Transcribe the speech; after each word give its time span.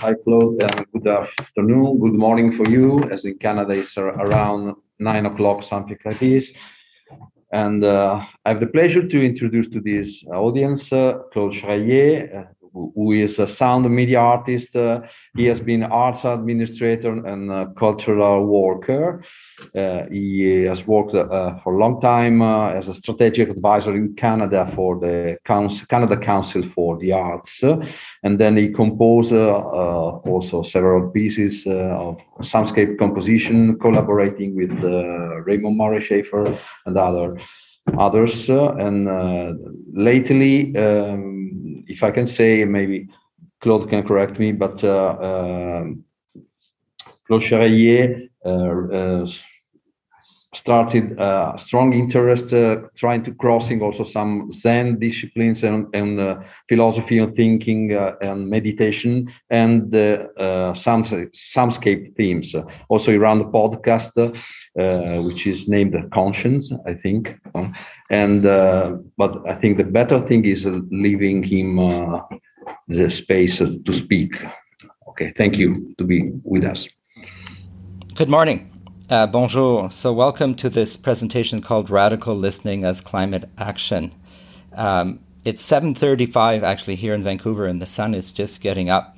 Hi, 0.00 0.12
Claude. 0.12 0.62
Uh, 0.62 0.84
good 0.92 1.08
afternoon, 1.08 1.98
good 1.98 2.12
morning 2.12 2.52
for 2.52 2.68
you, 2.68 3.02
as 3.10 3.24
in 3.24 3.38
Canada 3.38 3.72
it's 3.72 3.96
around 3.96 4.76
nine 4.98 5.24
o'clock, 5.24 5.64
something 5.64 5.96
like 6.04 6.18
this. 6.18 6.52
And 7.50 7.82
uh, 7.82 8.22
I 8.44 8.50
have 8.50 8.60
the 8.60 8.66
pleasure 8.66 9.08
to 9.08 9.24
introduce 9.24 9.68
to 9.68 9.80
this 9.80 10.22
audience 10.30 10.92
uh, 10.92 11.20
Claude 11.32 11.54
Schryer, 11.54 12.48
who 12.94 13.12
is 13.12 13.38
a 13.38 13.46
sound 13.46 13.88
media 13.90 14.20
artist. 14.20 14.76
Uh, 14.76 15.00
he 15.34 15.46
has 15.46 15.60
been 15.60 15.82
arts 15.82 16.24
administrator 16.24 17.12
and 17.26 17.76
cultural 17.76 18.46
worker. 18.46 19.22
Uh, 19.74 20.04
he 20.10 20.64
has 20.64 20.86
worked 20.86 21.14
uh, 21.14 21.58
for 21.62 21.74
a 21.74 21.78
long 21.78 22.00
time 22.00 22.42
uh, 22.42 22.68
as 22.70 22.88
a 22.88 22.94
strategic 22.94 23.48
advisor 23.48 23.94
in 23.94 24.14
Canada 24.14 24.70
for 24.74 24.98
the 24.98 25.38
Council, 25.44 25.86
Canada 25.86 26.16
Council 26.16 26.62
for 26.74 26.98
the 26.98 27.12
Arts. 27.12 27.62
and 28.22 28.38
then 28.38 28.56
he 28.56 28.68
composed 28.68 29.32
also 29.32 30.62
several 30.62 31.10
pieces 31.10 31.66
of 31.66 32.18
soundscape 32.40 32.98
composition, 32.98 33.78
collaborating 33.78 34.54
with 34.54 34.72
Raymond 35.46 35.78
Murray 35.78 36.00
Schafer 36.00 36.58
and 36.84 36.96
other 36.96 37.38
others. 37.98 38.48
and 38.48 39.08
lately, 39.94 40.76
um, 40.76 41.35
if 41.86 42.02
I 42.02 42.10
can 42.10 42.26
say, 42.26 42.64
maybe 42.64 43.08
Claude 43.60 43.88
can 43.88 44.06
correct 44.06 44.38
me, 44.38 44.52
but 44.52 44.82
uh, 44.84 45.16
um, 45.20 46.04
Claude 47.26 47.42
Schryer 47.42 48.28
uh, 48.44 49.26
started 50.56 51.18
a 51.18 51.54
strong 51.58 51.92
interest 51.92 52.52
uh, 52.52 52.76
trying 52.96 53.22
to 53.24 53.32
crossing 53.34 53.82
also 53.82 54.04
some 54.04 54.50
Zen 54.52 54.98
disciplines 54.98 55.62
and, 55.62 55.86
and 55.94 56.18
uh, 56.18 56.36
philosophy 56.68 57.18
and 57.18 57.36
thinking 57.36 57.94
uh, 57.94 58.14
and 58.22 58.48
meditation 58.48 59.30
and 59.50 59.94
uh, 59.94 60.74
sound, 60.74 61.04
soundscape 61.34 62.16
themes. 62.16 62.54
Also, 62.88 63.12
around 63.12 63.38
the 63.38 63.44
podcast 63.44 64.12
which 65.26 65.46
is 65.46 65.68
named 65.68 65.94
Conscient, 66.12 66.64
I 66.86 66.94
think. 66.94 67.38
And 68.10 68.42
but 68.42 69.48
I 69.48 69.54
think 69.54 69.76
the 69.76 69.84
better 69.84 70.20
thing 70.26 70.44
is 70.44 70.66
leaving 70.90 71.42
him 71.42 71.76
the 72.88 73.10
space 73.10 73.58
to 73.58 73.92
speak. 73.92 74.32
Okay, 75.08 75.32
thank 75.36 75.56
you 75.56 75.94
to 75.98 76.04
be 76.04 76.32
with 76.44 76.64
us. 76.64 76.88
Good 78.14 78.28
morning. 78.28 78.75
Uh, 79.08 79.24
bonjour. 79.24 79.88
So, 79.92 80.12
welcome 80.12 80.56
to 80.56 80.68
this 80.68 80.96
presentation 80.96 81.60
called 81.60 81.90
"Radical 81.90 82.34
Listening 82.34 82.82
as 82.82 83.00
Climate 83.00 83.48
Action." 83.56 84.12
Um, 84.74 85.20
it's 85.44 85.62
7:35 85.62 86.64
actually 86.64 86.96
here 86.96 87.14
in 87.14 87.22
Vancouver, 87.22 87.66
and 87.66 87.80
the 87.80 87.86
sun 87.86 88.14
is 88.14 88.32
just 88.32 88.60
getting 88.60 88.90
up. 88.90 89.16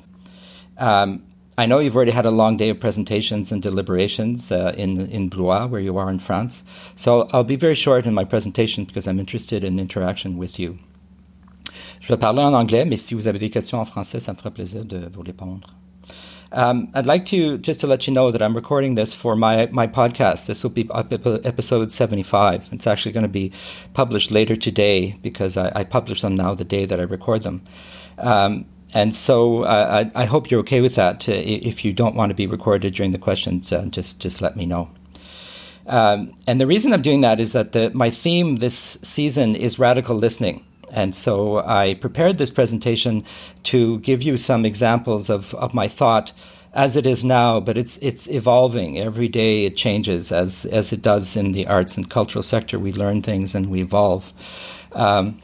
Um, 0.77 1.23
I 1.57 1.65
know 1.65 1.79
you've 1.79 1.97
already 1.97 2.13
had 2.13 2.27
a 2.27 2.31
long 2.31 2.59
day 2.59 2.69
of 2.69 2.79
presentations 2.79 3.51
and 3.51 3.63
deliberations 3.63 4.53
uh, 4.53 4.75
in 4.77 5.09
in 5.09 5.31
Blois, 5.31 5.67
where 5.67 5.81
you 5.81 5.97
are 5.97 6.11
in 6.11 6.19
France. 6.19 6.65
So, 6.95 7.27
I'll 7.33 7.43
be 7.43 7.57
very 7.57 7.75
short 7.75 8.05
in 8.05 8.13
my 8.13 8.25
presentation 8.25 8.85
because 8.85 9.07
I'm 9.07 9.19
interested 9.19 9.65
in 9.65 9.81
interaction 9.81 10.37
with 10.37 10.59
you. 10.59 10.79
Je 12.01 12.09
vais 12.09 12.19
parler 12.19 12.43
en 12.43 12.53
anglais, 12.53 12.85
mais 12.85 12.99
si 12.99 13.15
vous 13.15 13.27
avez 13.27 13.39
des 13.39 13.49
questions 13.49 13.81
en 13.81 13.87
français, 13.87 14.21
ça 14.21 14.35
me 14.35 14.37
ferait 14.37 14.53
plaisir 14.53 14.85
de 14.85 15.09
vous 15.11 15.23
répondre. 15.23 15.78
Um, 16.51 16.89
I'd 16.95 17.07
like 17.07 17.27
to 17.27 17.59
just 17.59 17.81
to 17.81 17.87
let 17.87 18.07
you 18.07 18.13
know 18.13 18.31
that 18.31 18.43
I'm 18.43 18.55
recording 18.55 18.95
this 18.95 19.13
for 19.13 19.37
my 19.37 19.69
my 19.71 19.87
podcast. 19.87 20.47
This 20.47 20.63
will 20.63 20.71
be 20.71 20.89
episode 20.93 21.93
75. 21.93 22.69
It's 22.73 22.87
actually 22.87 23.13
going 23.13 23.25
to 23.25 23.29
be 23.29 23.53
published 23.93 24.31
later 24.31 24.57
today 24.57 25.19
because 25.23 25.57
I, 25.57 25.71
I 25.75 25.85
publish 25.85 26.23
them 26.23 26.35
now 26.35 26.55
the 26.55 26.65
day 26.65 26.87
that 26.87 26.99
I 26.99 27.03
record 27.03 27.43
them. 27.43 27.63
Um, 28.17 28.67
and 28.95 29.15
so 29.15 29.65
uh, 29.65 30.07
I, 30.15 30.23
I, 30.23 30.25
hope 30.25 30.51
you're 30.51 30.61
okay 30.61 30.81
with 30.81 30.95
that. 30.95 31.29
If 31.29 31.85
you 31.85 31.93
don't 31.93 32.15
want 32.15 32.31
to 32.31 32.35
be 32.35 32.47
recorded 32.47 32.95
during 32.95 33.13
the 33.13 33.19
questions, 33.19 33.71
uh, 33.71 33.85
just 33.91 34.19
just 34.19 34.41
let 34.41 34.57
me 34.57 34.65
know. 34.65 34.91
Um, 35.87 36.35
and 36.47 36.61
the 36.61 36.67
reason 36.67 36.93
I'm 36.93 37.03
doing 37.03 37.23
that 37.23 37.41
is 37.41 37.53
that 37.53 37.73
the, 37.73 37.91
my 37.95 38.11
theme 38.11 38.57
this 38.57 38.99
season 39.03 39.55
is 39.55 39.79
radical 39.79 40.17
listening. 40.17 40.65
And 40.93 41.15
so 41.15 41.59
I 41.59 41.95
prepared 41.95 42.39
this 42.39 42.51
presentation 42.51 43.25
to 43.65 43.99
give 44.01 44.23
you 44.23 44.37
some 44.37 44.65
examples 44.65 45.31
of, 45.31 45.55
of 45.55 45.75
my 45.75 45.89
thought 45.89 46.33
as 46.75 46.97
it 46.97 47.07
is 47.07 47.25
now, 47.25 47.61
but 47.61 47.79
it's 47.79 47.97
it's 48.03 48.29
evolving 48.29 48.99
every 48.99 49.29
day. 49.29 49.65
It 49.65 49.77
changes 49.77 50.31
as 50.31 50.65
as 50.67 50.93
it 50.93 51.03
does 51.03 51.37
in 51.37 51.53
the 51.53 51.67
arts 51.67 51.97
and 51.97 52.09
cultural 52.09 52.43
sector. 52.43 52.79
We 52.79 52.93
learn 52.93 53.23
things 53.23 53.55
and 53.55 53.71
we 53.71 53.81
evolve. 53.81 54.33
Um, 54.93 55.41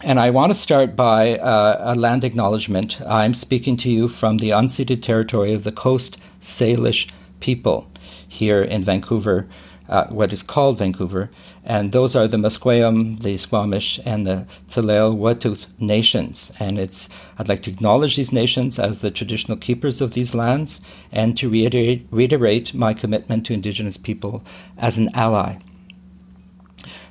and 0.00 0.20
I 0.20 0.30
want 0.30 0.50
to 0.50 0.54
start 0.54 0.96
by 0.96 1.38
uh, 1.38 1.94
a 1.94 1.94
land 1.94 2.24
acknowledgement. 2.24 3.00
I'm 3.06 3.34
speaking 3.34 3.76
to 3.78 3.90
you 3.90 4.08
from 4.08 4.38
the 4.38 4.50
unceded 4.50 5.02
territory 5.02 5.54
of 5.54 5.64
the 5.64 5.72
Coast 5.72 6.18
Salish 6.40 7.08
people 7.40 7.88
here 8.28 8.62
in 8.62 8.84
Vancouver, 8.84 9.48
uh, 9.88 10.06
what 10.08 10.32
is 10.32 10.42
called 10.42 10.78
Vancouver, 10.78 11.30
and 11.64 11.92
those 11.92 12.14
are 12.14 12.28
the 12.28 12.36
Musqueam, 12.36 13.20
the 13.20 13.36
Squamish, 13.38 13.98
and 14.04 14.26
the 14.26 14.46
Tsleil-Waututh 14.68 15.66
nations. 15.78 16.52
And 16.60 16.78
it's 16.78 17.08
I'd 17.38 17.48
like 17.48 17.62
to 17.62 17.70
acknowledge 17.70 18.16
these 18.16 18.32
nations 18.32 18.78
as 18.78 19.00
the 19.00 19.10
traditional 19.10 19.56
keepers 19.56 20.00
of 20.00 20.12
these 20.12 20.34
lands, 20.34 20.80
and 21.10 21.36
to 21.38 21.48
reiterate, 21.48 22.06
reiterate 22.10 22.74
my 22.74 22.92
commitment 22.92 23.46
to 23.46 23.54
Indigenous 23.54 23.96
people 23.96 24.44
as 24.76 24.98
an 24.98 25.10
ally. 25.14 25.58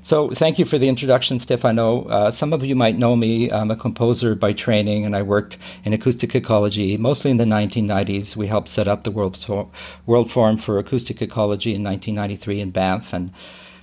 So, 0.04 0.30
thank 0.32 0.60
you 0.60 0.66
for 0.66 0.78
the 0.78 0.90
introduction, 0.90 1.40
Stefano. 1.40 2.04
Uh, 2.04 2.30
some 2.30 2.52
of 2.52 2.62
you 2.64 2.76
might 2.76 2.98
know 2.98 3.16
me. 3.16 3.50
I'm 3.50 3.72
a 3.72 3.76
composer 3.76 4.36
by 4.36 4.52
training, 4.52 5.06
and 5.06 5.16
I 5.16 5.22
worked 5.22 5.58
in 5.86 5.94
acoustic 5.94 6.36
ecology 6.36 6.98
mostly 6.98 7.32
in 7.32 7.38
the 7.38 7.46
1990s. 7.46 8.36
We 8.36 8.48
helped 8.48 8.68
set 8.68 8.88
up 8.88 9.04
the 9.04 9.12
World, 9.12 9.44
World 10.06 10.30
Forum 10.30 10.58
for 10.58 10.78
Acoustic 10.78 11.22
Ecology 11.22 11.74
in 11.74 11.84
1993 11.84 12.60
in 12.60 12.72
Banff, 12.72 13.14
and 13.14 13.32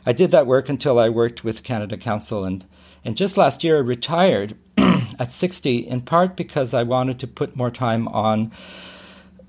I 0.06 0.12
did 0.12 0.30
that 0.30 0.46
work 0.46 0.68
until 0.68 0.98
I 0.98 1.08
worked 1.08 1.44
with 1.44 1.62
Canada 1.62 1.96
Council, 1.96 2.44
and 2.44 2.64
and 3.04 3.16
just 3.16 3.36
last 3.36 3.64
year 3.64 3.76
I 3.76 3.80
retired 3.80 4.56
at 5.18 5.30
60, 5.30 5.78
in 5.86 6.02
part 6.02 6.36
because 6.36 6.74
I 6.74 6.82
wanted 6.82 7.18
to 7.20 7.26
put 7.26 7.56
more 7.56 7.70
time 7.70 8.08
on 8.08 8.52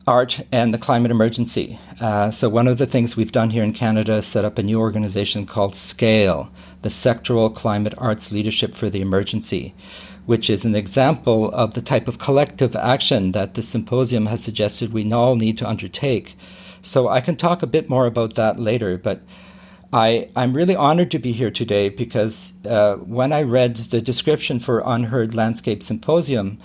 art 0.07 0.39
and 0.51 0.73
the 0.73 0.78
climate 0.78 1.12
emergency. 1.12 1.79
Uh, 2.00 2.31
so, 2.31 2.50
one 2.50 2.67
of 2.67 2.78
the 2.78 2.85
things 2.85 3.16
we've 3.16 3.31
done 3.31 3.50
here 3.50 3.63
in 3.63 3.73
Canada 3.73 4.16
is 4.16 4.25
set 4.25 4.45
up 4.45 4.57
a 4.57 4.63
new 4.63 4.79
organization 4.79 5.45
called 5.45 5.75
SCALE, 5.75 6.50
the 6.81 6.89
Sectoral 6.89 7.53
Climate 7.53 7.94
Arts 7.97 8.31
Leadership 8.31 8.73
for 8.73 8.89
the 8.89 9.01
Emergency, 9.01 9.75
which 10.25 10.50
is 10.50 10.66
an 10.66 10.75
example 10.75 11.51
of 11.51 11.73
the 11.73 11.81
type 11.81 12.07
of 12.07 12.19
collective 12.19 12.75
action 12.75 13.31
that 13.33 13.53
the 13.53 13.62
symposium 13.62 14.25
has 14.25 14.44
suggested 14.44 14.91
we 14.91 15.12
all 15.13 15.35
need 15.35 15.57
to 15.59 15.68
undertake. 15.68 16.35
So, 16.81 17.07
I 17.07 17.22
can 17.22 17.35
talk 17.35 17.62
a 17.62 17.68
bit 17.68 17.89
more 17.89 18.07
about 18.07 18.35
that 18.35 18.59
later, 18.59 18.97
but 18.97 19.22
I, 19.94 20.29
I'm 20.35 20.53
really 20.53 20.75
honored 20.75 21.12
to 21.12 21.19
be 21.19 21.34
here 21.34 21.52
today 21.52 21.90
because 21.90 22.53
uh, 22.66 22.96
when 22.96 23.34
I 23.34 23.41
read 23.41 23.75
the 23.75 24.02
description 24.02 24.59
for 24.59 24.81
Unheard 24.85 25.35
Landscape 25.35 25.84
Symposium, 25.84 26.59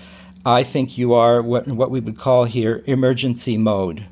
I 0.44 0.62
think 0.62 0.96
you 0.96 1.12
are 1.14 1.42
what, 1.42 1.66
what 1.66 1.90
we 1.90 1.98
would 1.98 2.18
call 2.18 2.44
here 2.44 2.84
emergency 2.86 3.58
mode. 3.58 4.06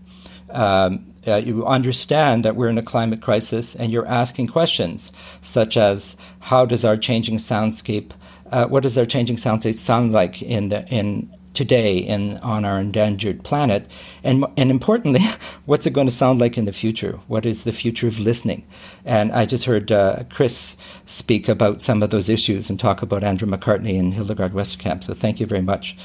Um, 0.51 1.13
uh, 1.27 1.37
you 1.37 1.65
understand 1.65 2.45
that 2.45 2.57
we're 2.57 2.69
in 2.69 2.77
a 2.77 2.83
climate 2.83 3.23
crisis 3.23 3.77
and 3.77 3.93
you're 3.93 4.07
asking 4.07 4.49
questions 4.49 5.13
such 5.41 5.77
as 5.77 6.17
how 6.41 6.67
does 6.67 6.85
our 6.85 6.97
changing 6.97 7.39
soundscape, 7.39 8.11
uh, 8.51 8.67
what 8.67 8.83
does 8.83 8.99
our 8.99 9.07
changing 9.07 9.37
soundscape 9.37 9.75
sound 9.75 10.13
like 10.13 10.43
in 10.43 10.69
the, 10.69 10.87
in 10.89 11.33
today 11.55 11.97
in 11.99 12.39
on 12.39 12.65
our 12.65 12.79
endangered 12.79 13.43
planet, 13.45 13.87
and 14.23 14.45
and 14.57 14.71
importantly, 14.71 15.25
what's 15.67 15.87
it 15.87 15.93
going 15.93 16.07
to 16.07 16.13
sound 16.13 16.41
like 16.41 16.59
in 16.59 16.65
the 16.65 16.73
future? 16.73 17.19
What 17.29 17.47
is 17.47 17.65
the 17.65 17.73
future 17.73 18.09
of 18.09 18.19
listening? 18.19 18.67
And 19.05 19.33
I 19.33 19.47
just 19.47 19.65
heard 19.65 19.91
uh, 19.91 20.25
Chris 20.31 20.77
speak 21.07 21.49
about 21.49 21.83
some 21.83 22.03
of 22.03 22.11
those 22.11 22.29
issues 22.29 22.69
and 22.71 22.79
talk 22.79 23.03
about 23.03 23.25
Andra 23.25 23.49
McCartney 23.49 23.99
and 23.99 24.13
Hildegard 24.13 24.53
Westerkamp. 24.53 25.05
So 25.05 25.15
thank 25.15 25.41
you 25.41 25.47
very 25.47 25.63
much 25.63 25.97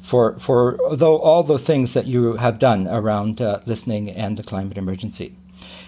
for 0.00 0.38
for 0.38 0.78
though 0.92 1.18
all 1.18 1.42
the 1.42 1.58
things 1.58 1.94
that 1.94 2.06
you 2.06 2.34
have 2.34 2.58
done 2.58 2.88
around 2.88 3.40
uh, 3.40 3.60
listening 3.66 4.10
and 4.10 4.36
the 4.36 4.42
climate 4.42 4.78
emergency. 4.78 5.36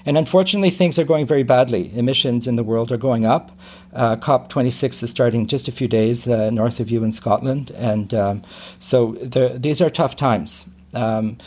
And 0.07 0.19
unfortunately, 0.19 0.71
things 0.71 0.99
are 0.99 1.05
going 1.05 1.27
very 1.27 1.43
badly. 1.43 1.97
Emissions 1.97 2.47
in 2.47 2.57
the 2.57 2.65
world 2.65 2.93
are 2.93 2.99
going 2.99 3.25
up. 3.25 3.51
Uh, 3.93 4.17
COP26 4.17 5.03
is 5.03 5.11
starting 5.11 5.47
just 5.47 5.67
a 5.69 5.73
few 5.73 5.89
days 5.89 6.27
uh, 6.27 6.51
north 6.51 6.81
of 6.81 6.91
you 6.91 7.03
in 7.05 7.13
Scotland. 7.13 7.71
And 7.71 8.13
um, 8.13 8.43
so 8.81 9.13
these 9.13 9.81
are 9.81 9.91
tough 9.91 10.17
times. 10.17 10.67
Um, 10.93 11.39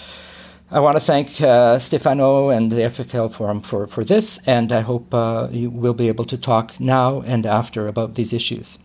I 0.70 0.82
want 0.82 0.98
to 0.98 1.04
thank 1.04 1.40
uh, 1.40 1.80
Stefano 1.80 2.50
and 2.50 2.72
the 2.72 2.82
FKL 2.82 3.32
Forum 3.32 3.62
for, 3.62 3.88
for 3.88 4.04
this, 4.04 4.38
and 4.46 4.74
I 4.74 4.82
hope 4.82 5.14
uh, 5.14 5.48
you 5.50 5.70
will 5.70 5.94
be 5.94 6.10
able 6.10 6.26
to 6.26 6.38
talk 6.38 6.78
now 6.78 7.22
and 7.22 7.46
after 7.46 7.88
about 7.88 8.16
these 8.16 8.34
issues. 8.34 8.78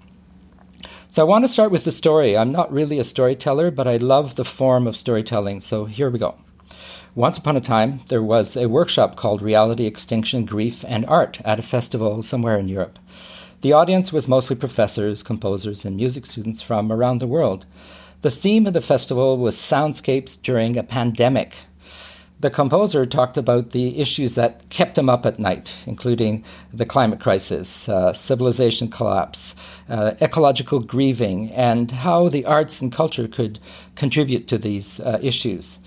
So 1.08 1.22
I 1.22 1.24
want 1.24 1.44
to 1.44 1.48
start 1.48 1.72
with 1.72 1.82
the 1.82 1.90
story. 1.90 2.38
I'm 2.38 2.52
not 2.52 2.72
really 2.72 3.00
a 3.00 3.04
storyteller, 3.04 3.72
but 3.72 3.88
I 3.88 3.96
love 3.96 4.36
the 4.36 4.44
form 4.44 4.86
of 4.86 4.96
storytelling. 4.96 5.60
So 5.60 5.84
here 5.84 6.08
we 6.08 6.20
go. 6.20 6.36
Once 7.14 7.36
upon 7.36 7.58
a 7.58 7.60
time, 7.60 8.00
there 8.08 8.22
was 8.22 8.56
a 8.56 8.70
workshop 8.70 9.16
called 9.16 9.42
Reality, 9.42 9.84
Extinction, 9.84 10.46
Grief, 10.46 10.82
and 10.88 11.04
Art 11.04 11.38
at 11.44 11.58
a 11.58 11.62
festival 11.62 12.22
somewhere 12.22 12.58
in 12.58 12.68
Europe. 12.68 12.98
The 13.60 13.74
audience 13.74 14.14
was 14.14 14.26
mostly 14.26 14.56
professors, 14.56 15.22
composers, 15.22 15.84
and 15.84 15.94
music 15.94 16.24
students 16.24 16.62
from 16.62 16.90
around 16.90 17.18
the 17.18 17.26
world. 17.26 17.66
The 18.22 18.30
theme 18.30 18.66
of 18.66 18.72
the 18.72 18.80
festival 18.80 19.36
was 19.36 19.56
soundscapes 19.56 20.40
during 20.40 20.78
a 20.78 20.82
pandemic. 20.82 21.54
The 22.40 22.48
composer 22.48 23.04
talked 23.04 23.36
about 23.36 23.72
the 23.72 24.00
issues 24.00 24.34
that 24.36 24.70
kept 24.70 24.96
him 24.96 25.10
up 25.10 25.26
at 25.26 25.38
night, 25.38 25.70
including 25.84 26.42
the 26.72 26.86
climate 26.86 27.20
crisis, 27.20 27.90
uh, 27.90 28.14
civilization 28.14 28.88
collapse, 28.88 29.54
uh, 29.86 30.14
ecological 30.22 30.80
grieving, 30.80 31.50
and 31.50 31.90
how 31.90 32.30
the 32.30 32.46
arts 32.46 32.80
and 32.80 32.90
culture 32.90 33.28
could 33.28 33.58
contribute 33.96 34.48
to 34.48 34.56
these 34.56 34.98
uh, 35.00 35.18
issues. 35.20 35.78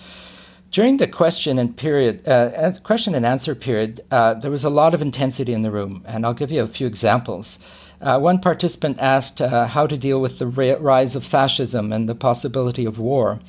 During 0.76 0.98
the 0.98 1.08
question 1.08 1.58
and 1.58 1.78
period, 1.78 2.28
uh, 2.28 2.74
question 2.84 3.16
and 3.16 3.26
answer 3.26 3.56
period, 3.56 4.04
uh, 4.12 4.34
there 4.34 4.52
was 4.52 4.66
a 4.66 4.70
lot 4.70 4.94
of 4.94 5.02
intensity 5.02 5.54
in 5.54 5.62
the 5.62 5.72
room, 5.72 6.04
and 6.06 6.26
I'll 6.26 6.34
give 6.34 6.52
you 6.52 6.62
a 6.62 6.68
few 6.68 6.86
examples. 6.86 7.58
Uh, 8.02 8.20
one 8.20 8.40
participant 8.40 9.00
asked 9.00 9.40
uh, 9.40 9.68
how 9.68 9.88
to 9.88 9.96
deal 9.96 10.20
with 10.20 10.38
the 10.38 10.48
rise 10.48 11.16
of 11.16 11.24
fascism 11.24 11.94
and 11.94 12.10
the 12.10 12.14
possibility 12.14 12.84
of 12.84 13.00
war 13.00 13.40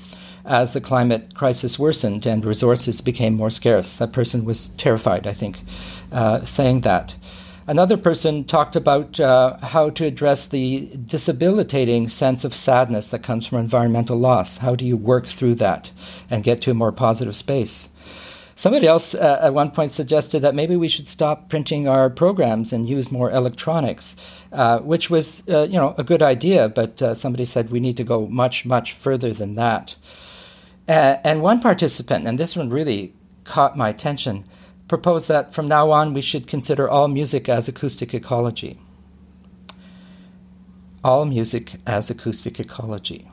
as 0.44 0.72
the 0.72 0.80
climate 0.80 1.34
crisis 1.34 1.80
worsened 1.80 2.26
and 2.26 2.44
resources 2.44 3.00
became 3.00 3.34
more 3.34 3.50
scarce. 3.50 3.96
That 3.96 4.12
person 4.12 4.44
was 4.44 4.68
terrified, 4.78 5.26
I 5.26 5.32
think, 5.32 5.62
uh, 6.12 6.44
saying 6.44 6.82
that. 6.82 7.16
Another 7.68 7.96
person 7.96 8.44
talked 8.44 8.76
about 8.76 9.18
uh, 9.18 9.56
how 9.58 9.90
to 9.90 10.04
address 10.04 10.46
the 10.46 10.88
debilitating 11.06 12.08
sense 12.08 12.44
of 12.44 12.54
sadness 12.54 13.08
that 13.08 13.24
comes 13.24 13.44
from 13.44 13.58
environmental 13.58 14.16
loss. 14.16 14.58
How 14.58 14.76
do 14.76 14.84
you 14.84 14.96
work 14.96 15.26
through 15.26 15.56
that 15.56 15.90
and 16.30 16.44
get 16.44 16.62
to 16.62 16.70
a 16.70 16.74
more 16.74 16.92
positive 16.92 17.34
space? 17.34 17.88
Somebody 18.54 18.86
else 18.86 19.14
uh, 19.16 19.40
at 19.42 19.52
one 19.52 19.72
point 19.72 19.90
suggested 19.90 20.42
that 20.42 20.54
maybe 20.54 20.76
we 20.76 20.86
should 20.86 21.08
stop 21.08 21.48
printing 21.48 21.88
our 21.88 22.08
programs 22.08 22.72
and 22.72 22.88
use 22.88 23.10
more 23.10 23.32
electronics, 23.32 24.14
uh, 24.52 24.78
which 24.78 25.10
was, 25.10 25.42
uh, 25.48 25.62
you 25.62 25.76
know, 25.76 25.94
a 25.98 26.04
good 26.04 26.22
idea. 26.22 26.68
But 26.68 27.02
uh, 27.02 27.14
somebody 27.14 27.44
said 27.44 27.70
we 27.70 27.80
need 27.80 27.96
to 27.96 28.04
go 28.04 28.28
much, 28.28 28.64
much 28.64 28.92
further 28.92 29.32
than 29.32 29.56
that. 29.56 29.96
Uh, 30.88 31.16
and 31.24 31.42
one 31.42 31.60
participant, 31.60 32.28
and 32.28 32.38
this 32.38 32.54
one 32.56 32.70
really 32.70 33.12
caught 33.42 33.76
my 33.76 33.88
attention, 33.88 34.44
proposed 34.88 35.28
that 35.28 35.52
from 35.52 35.68
now 35.68 35.90
on 35.90 36.14
we 36.14 36.22
should 36.22 36.46
consider 36.46 36.88
all 36.88 37.08
music 37.08 37.48
as 37.48 37.68
acoustic 37.68 38.14
ecology. 38.14 38.78
All 41.02 41.24
music 41.24 41.80
as 41.86 42.10
acoustic 42.10 42.58
ecology. 42.58 43.28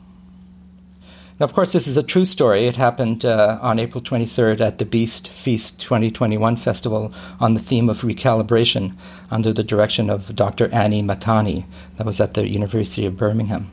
Now, 1.40 1.46
of 1.46 1.54
course, 1.54 1.74
this 1.74 1.88
is 1.88 1.98
a 1.98 2.04
true 2.04 2.26
story. 2.26 2.68
It 2.68 2.76
happened 2.76 3.26
uh, 3.26 3.58
on 3.60 3.80
April 3.80 4.04
23rd 4.04 4.62
at 4.62 4.78
the 4.78 4.86
Beast 4.86 5.28
Feast 5.28 5.80
2021 5.82 6.58
festival 6.58 7.12
on 7.40 7.56
the 7.56 7.60
theme 7.60 7.90
of 7.90 8.02
recalibration 8.02 8.96
under 9.32 9.52
the 9.52 9.64
direction 9.64 10.12
of 10.12 10.36
Dr. 10.36 10.72
Annie 10.72 11.02
Mahtani. 11.02 11.66
That 11.98 12.06
was 12.06 12.20
at 12.20 12.36
the 12.36 12.48
University 12.48 13.08
of 13.08 13.18
Birmingham. 13.18 13.72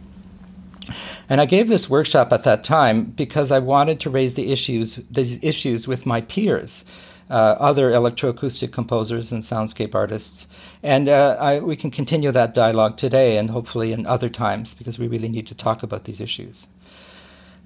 And 1.29 1.41
I 1.41 1.45
gave 1.45 1.69
this 1.69 1.91
workshop 1.91 2.33
at 2.33 2.45
that 2.45 2.65
time 2.65 3.05
because 3.05 3.53
I 3.53 3.59
wanted 3.59 4.01
to 4.01 4.11
raise 4.11 4.35
the 4.35 4.51
issues, 4.51 4.99
these 5.11 5.39
issues 5.45 5.87
with 5.87 6.07
my 6.07 6.23
peers. 6.23 6.85
Uh, 7.31 7.55
other 7.61 7.93
electroacoustic 7.93 8.73
composers 8.73 9.31
and 9.31 9.41
soundscape 9.41 9.95
artists. 9.95 10.49
And 10.83 11.09
uh, 11.09 11.37
I, 11.39 11.61
we 11.61 11.77
can 11.77 11.93
continue 11.93 12.33
that 12.33 12.55
dialogue 12.55 12.97
today 12.97 13.37
and 13.37 13.49
hopefully 13.49 13.93
in 13.93 14.05
other 14.05 14.29
times 14.29 14.75
because 14.75 14.99
we 14.99 15.07
really 15.07 15.29
need 15.29 15.47
to 15.47 15.55
talk 15.55 15.85
about 15.85 16.07
these 16.07 16.21
issues. 16.21 16.67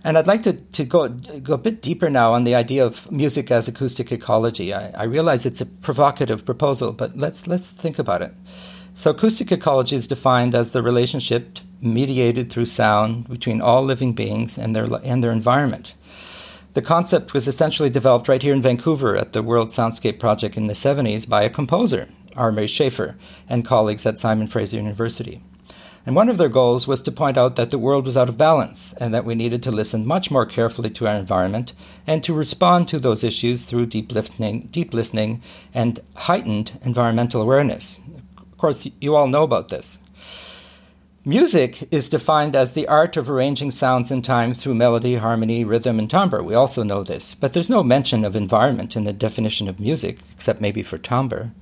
And 0.04 0.18
I'd 0.18 0.26
like 0.26 0.42
to, 0.42 0.52
to 0.52 0.84
go, 0.84 1.08
go 1.08 1.54
a 1.54 1.58
bit 1.58 1.80
deeper 1.80 2.10
now 2.10 2.34
on 2.34 2.44
the 2.44 2.54
idea 2.54 2.84
of 2.84 3.10
music 3.10 3.50
as 3.50 3.66
acoustic 3.66 4.12
ecology. 4.12 4.74
I, 4.74 4.90
I 4.90 5.04
realize 5.04 5.46
it's 5.46 5.62
a 5.62 5.66
provocative 5.66 6.44
proposal, 6.44 6.92
but 6.92 7.16
let's, 7.16 7.46
let's 7.46 7.70
think 7.70 7.98
about 7.98 8.20
it. 8.20 8.34
So, 8.96 9.10
acoustic 9.10 9.50
ecology 9.50 9.96
is 9.96 10.06
defined 10.06 10.54
as 10.54 10.70
the 10.70 10.82
relationship 10.82 11.58
mediated 11.80 12.52
through 12.52 12.66
sound 12.66 13.28
between 13.28 13.60
all 13.60 13.82
living 13.82 14.12
beings 14.12 14.56
and 14.56 14.76
their, 14.76 14.86
and 15.02 15.24
their 15.24 15.32
environment. 15.32 15.94
The 16.74 16.82
concept 16.82 17.34
was 17.34 17.46
essentially 17.46 17.88
developed 17.88 18.26
right 18.26 18.42
here 18.42 18.52
in 18.52 18.60
Vancouver 18.60 19.16
at 19.16 19.32
the 19.32 19.44
World 19.44 19.68
Soundscape 19.68 20.18
Project 20.18 20.56
in 20.56 20.66
the 20.66 20.74
70s 20.74 21.28
by 21.28 21.44
a 21.44 21.48
composer, 21.48 22.08
R. 22.34 22.50
Schafer, 22.50 23.14
and 23.48 23.64
colleagues 23.64 24.04
at 24.06 24.18
Simon 24.18 24.48
Fraser 24.48 24.78
University. 24.78 25.40
And 26.04 26.16
one 26.16 26.28
of 26.28 26.36
their 26.36 26.48
goals 26.48 26.88
was 26.88 27.00
to 27.02 27.12
point 27.12 27.38
out 27.38 27.54
that 27.54 27.70
the 27.70 27.78
world 27.78 28.06
was 28.06 28.16
out 28.16 28.28
of 28.28 28.36
balance 28.36 28.92
and 28.94 29.14
that 29.14 29.24
we 29.24 29.36
needed 29.36 29.62
to 29.62 29.70
listen 29.70 30.04
much 30.04 30.32
more 30.32 30.44
carefully 30.44 30.90
to 30.90 31.06
our 31.06 31.14
environment 31.14 31.74
and 32.08 32.24
to 32.24 32.34
respond 32.34 32.88
to 32.88 32.98
those 32.98 33.22
issues 33.22 33.64
through 33.64 33.86
deep 33.86 34.10
listening, 34.10 34.66
deep 34.72 34.92
listening 34.92 35.42
and 35.74 36.00
heightened 36.16 36.76
environmental 36.82 37.40
awareness. 37.40 38.00
Of 38.36 38.58
course, 38.58 38.88
you 39.00 39.14
all 39.14 39.28
know 39.28 39.44
about 39.44 39.68
this. 39.68 39.96
Music 41.26 41.88
is 41.90 42.10
defined 42.10 42.54
as 42.54 42.72
the 42.72 42.86
art 42.86 43.16
of 43.16 43.30
arranging 43.30 43.70
sounds 43.70 44.10
in 44.10 44.20
time 44.20 44.52
through 44.52 44.74
melody, 44.74 45.16
harmony, 45.16 45.64
rhythm, 45.64 45.98
and 45.98 46.10
timbre. 46.10 46.42
We 46.42 46.54
also 46.54 46.82
know 46.82 47.02
this, 47.02 47.34
but 47.34 47.54
there's 47.54 47.70
no 47.70 47.82
mention 47.82 48.26
of 48.26 48.36
environment 48.36 48.94
in 48.94 49.04
the 49.04 49.12
definition 49.14 49.66
of 49.66 49.80
music, 49.80 50.18
except 50.32 50.60
maybe 50.60 50.82
for 50.82 50.98
timbre. 50.98 51.52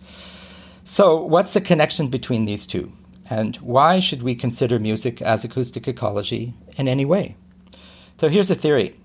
So, 0.82 1.22
what's 1.22 1.52
the 1.52 1.60
connection 1.60 2.08
between 2.08 2.44
these 2.44 2.66
two? 2.66 2.92
And 3.30 3.54
why 3.58 4.00
should 4.00 4.24
we 4.24 4.34
consider 4.34 4.80
music 4.80 5.22
as 5.22 5.44
acoustic 5.44 5.86
ecology 5.86 6.54
in 6.76 6.88
any 6.88 7.04
way? 7.04 7.36
So 8.18 8.28
here's 8.28 8.50
a 8.50 8.56
theory. 8.56 8.98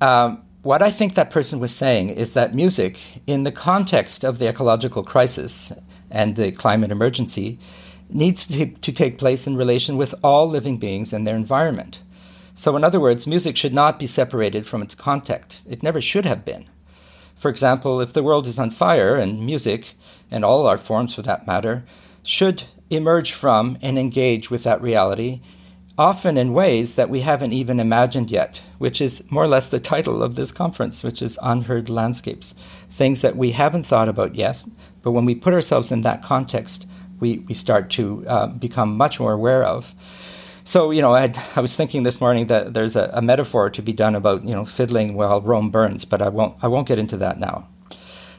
Um, 0.00 0.42
what 0.62 0.82
I 0.82 0.90
think 0.90 1.14
that 1.14 1.30
person 1.30 1.60
was 1.60 1.74
saying 1.74 2.10
is 2.10 2.32
that 2.32 2.52
music, 2.52 2.98
in 3.28 3.44
the 3.44 3.52
context 3.52 4.24
of 4.24 4.40
the 4.40 4.48
ecological 4.48 5.04
crisis 5.04 5.72
and 6.10 6.34
the 6.34 6.50
climate 6.50 6.90
emergency, 6.90 7.60
needs 8.10 8.46
to, 8.46 8.66
to 8.66 8.92
take 8.92 9.18
place 9.18 9.46
in 9.46 9.56
relation 9.56 9.96
with 9.96 10.14
all 10.22 10.48
living 10.48 10.78
beings 10.78 11.12
and 11.12 11.26
their 11.26 11.36
environment. 11.36 12.00
So, 12.54 12.74
in 12.76 12.82
other 12.82 13.00
words, 13.00 13.26
music 13.26 13.56
should 13.56 13.74
not 13.74 13.98
be 13.98 14.06
separated 14.06 14.66
from 14.66 14.82
its 14.82 14.94
context. 14.94 15.64
It 15.68 15.82
never 15.82 16.00
should 16.00 16.24
have 16.24 16.44
been. 16.44 16.66
For 17.36 17.50
example, 17.50 18.00
if 18.00 18.12
the 18.12 18.22
world 18.22 18.48
is 18.48 18.58
on 18.58 18.72
fire, 18.72 19.14
and 19.14 19.46
music, 19.46 19.94
and 20.30 20.44
all 20.44 20.66
art 20.66 20.80
forms 20.80 21.14
for 21.14 21.22
that 21.22 21.46
matter, 21.46 21.84
should 22.24 22.64
emerge 22.90 23.32
from 23.32 23.78
and 23.80 23.96
engage 23.96 24.50
with 24.50 24.64
that 24.64 24.82
reality, 24.82 25.40
often 25.96 26.36
in 26.36 26.52
ways 26.52 26.94
that 26.94 27.10
we 27.10 27.20
haven't 27.20 27.52
even 27.52 27.78
imagined 27.78 28.30
yet, 28.30 28.60
which 28.78 29.00
is 29.00 29.22
more 29.30 29.44
or 29.44 29.48
less 29.48 29.68
the 29.68 29.80
title 29.80 30.22
of 30.22 30.34
this 30.34 30.52
conference, 30.52 31.02
which 31.02 31.22
is 31.22 31.38
Unheard 31.42 31.88
Landscapes. 31.88 32.54
Things 32.90 33.22
that 33.22 33.36
we 33.36 33.52
haven't 33.52 33.86
thought 33.86 34.08
about 34.08 34.34
yet, 34.34 34.64
but 35.02 35.12
when 35.12 35.24
we 35.24 35.34
put 35.34 35.54
ourselves 35.54 35.92
in 35.92 36.00
that 36.00 36.22
context, 36.22 36.86
we, 37.20 37.38
we 37.38 37.54
start 37.54 37.90
to 37.90 38.24
uh, 38.26 38.46
become 38.46 38.96
much 38.96 39.20
more 39.20 39.32
aware 39.32 39.64
of. 39.64 39.94
So, 40.64 40.90
you 40.90 41.00
know, 41.00 41.14
I, 41.14 41.32
I 41.56 41.60
was 41.60 41.74
thinking 41.74 42.02
this 42.02 42.20
morning 42.20 42.48
that 42.48 42.74
there's 42.74 42.94
a, 42.94 43.10
a 43.14 43.22
metaphor 43.22 43.70
to 43.70 43.82
be 43.82 43.92
done 43.92 44.14
about, 44.14 44.44
you 44.44 44.54
know, 44.54 44.64
fiddling 44.64 45.14
while 45.14 45.40
Rome 45.40 45.70
burns, 45.70 46.04
but 46.04 46.20
I 46.20 46.28
won't, 46.28 46.56
I 46.62 46.68
won't 46.68 46.86
get 46.86 46.98
into 46.98 47.16
that 47.18 47.40
now. 47.40 47.68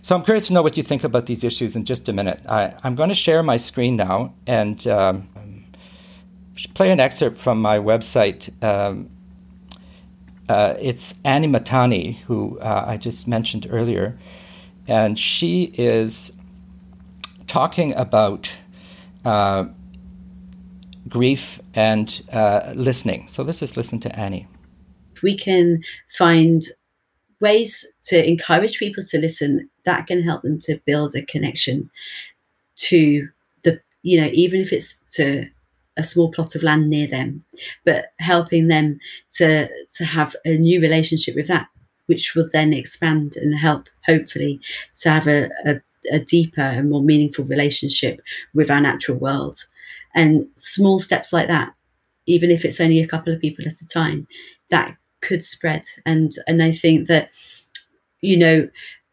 So 0.01 0.15
I'm 0.15 0.23
curious 0.23 0.47
to 0.47 0.53
know 0.53 0.61
what 0.61 0.77
you 0.77 0.83
think 0.83 1.03
about 1.03 1.25
these 1.25 1.43
issues 1.43 1.75
in 1.75 1.85
just 1.85 2.07
a 2.07 2.13
minute. 2.13 2.41
I, 2.47 2.73
am 2.83 2.95
going 2.95 3.09
to 3.09 3.15
share 3.15 3.43
my 3.43 3.57
screen 3.57 3.95
now 3.95 4.33
and 4.47 4.85
um, 4.87 5.27
play 6.73 6.91
an 6.91 6.99
excerpt 6.99 7.37
from 7.37 7.61
my 7.61 7.79
website. 7.79 8.51
Um, 8.63 9.09
uh, 10.47 10.75
it's 10.79 11.13
Annie 11.23 11.47
Mahtani, 11.47 12.17
who 12.21 12.59
uh, 12.59 12.85
I 12.87 12.97
just 12.97 13.27
mentioned 13.27 13.67
earlier, 13.69 14.17
and 14.87 15.17
she 15.17 15.63
is 15.63 16.31
talking 17.47 17.93
about 17.93 18.51
uh, 19.25 19.65
grief 21.07 21.59
and 21.73 22.21
uh, 22.31 22.71
listening. 22.75 23.27
So 23.29 23.43
let's 23.43 23.59
just 23.59 23.77
listen 23.77 23.99
to 24.01 24.19
Annie. 24.19 24.47
we 25.23 25.37
can 25.37 25.81
find 26.17 26.63
ways 27.41 27.85
to 28.03 28.27
encourage 28.27 28.79
people 28.79 29.03
to 29.03 29.17
listen 29.19 29.69
that 29.85 30.07
can 30.07 30.21
help 30.23 30.41
them 30.43 30.59
to 30.59 30.79
build 30.85 31.15
a 31.15 31.21
connection 31.23 31.89
to 32.75 33.27
the 33.63 33.79
you 34.03 34.19
know 34.19 34.29
even 34.33 34.59
if 34.61 34.73
it's 34.73 35.01
to 35.09 35.45
a 35.97 36.03
small 36.03 36.31
plot 36.31 36.55
of 36.55 36.63
land 36.63 36.89
near 36.89 37.07
them 37.07 37.43
but 37.85 38.13
helping 38.19 38.67
them 38.67 38.99
to 39.29 39.67
to 39.93 40.05
have 40.05 40.35
a 40.45 40.57
new 40.57 40.81
relationship 40.81 41.35
with 41.35 41.47
that 41.47 41.67
which 42.07 42.35
will 42.35 42.49
then 42.51 42.73
expand 42.73 43.35
and 43.35 43.57
help 43.57 43.87
hopefully 44.05 44.59
to 44.99 45.09
have 45.09 45.27
a, 45.27 45.49
a, 45.65 45.75
a 46.11 46.19
deeper 46.19 46.61
and 46.61 46.89
more 46.89 47.01
meaningful 47.01 47.45
relationship 47.45 48.21
with 48.53 48.69
our 48.69 48.81
natural 48.81 49.17
world. 49.17 49.57
And 50.15 50.47
small 50.57 50.99
steps 50.99 51.31
like 51.31 51.47
that 51.47 51.73
even 52.29 52.51
if 52.51 52.63
it's 52.63 52.79
only 52.79 52.99
a 52.99 53.07
couple 53.07 53.33
of 53.33 53.41
people 53.41 53.65
at 53.67 53.81
a 53.81 53.87
time 53.87 54.27
that 54.69 54.95
could 55.21 55.43
spread. 55.43 55.83
And 56.05 56.31
and 56.47 56.63
i 56.63 56.71
think 56.71 57.07
that 57.07 57.31
you 58.21 58.37
know 58.37 58.69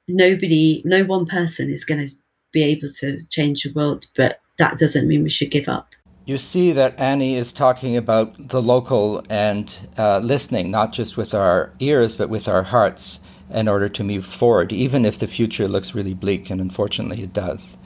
nobody 0.07 0.83
no 0.85 1.05
one 1.05 1.27
person 1.27 1.71
is 1.71 1.85
going 1.85 2.07
to 2.07 2.15
be 2.53 2.63
able 2.63 2.89
to 3.01 3.25
change 3.29 3.65
the 3.65 3.73
world 3.73 4.07
but 4.17 4.41
that 4.59 4.79
doesn't 4.79 5.09
mean 5.09 5.23
we 5.23 5.29
should 5.29 5.51
give 5.51 5.69
up. 5.69 5.95
You 6.27 6.39
see 6.39 6.73
that 6.73 6.99
annie 6.99 7.35
is 7.35 7.53
talking 7.53 7.97
about 7.97 8.49
the 8.49 8.63
local 8.63 9.25
and 9.31 9.73
uh, 9.99 10.19
listening 10.19 10.71
not 10.71 10.93
just 10.93 11.17
with 11.17 11.35
our 11.35 11.73
ears 11.81 12.17
but 12.17 12.29
with 12.29 12.49
our 12.49 12.63
hearts 12.63 13.21
in 13.51 13.69
order 13.69 13.89
to 13.89 14.03
move 14.03 14.25
forward 14.25 14.73
even 14.73 15.05
if 15.05 15.19
the 15.19 15.27
future 15.27 15.69
looks 15.69 15.95
really 15.95 16.15
bleak 16.15 16.51
and 16.51 16.61
unfortunately 16.61 17.23
it 17.23 17.33
does 17.33 17.77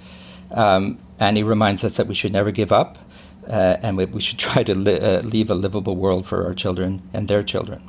um, 0.52 0.98
he 1.20 1.42
reminds 1.42 1.84
us 1.84 1.96
that 1.96 2.06
we 2.06 2.14
should 2.14 2.32
never 2.32 2.50
give 2.50 2.72
up 2.72 2.98
uh, 3.48 3.76
and 3.82 3.96
we, 3.96 4.04
we, 4.06 4.20
should 4.20 4.38
try 4.50 4.62
to 4.62 4.74
li- 4.74 5.00
uh, 5.00 5.20
leave 5.22 5.50
a 5.50 5.54
livable 5.54 5.96
world 5.96 6.26
for 6.26 6.46
our 6.46 6.54
children 6.54 7.02
and 7.12 7.28
their 7.28 7.42
children. 7.42 7.82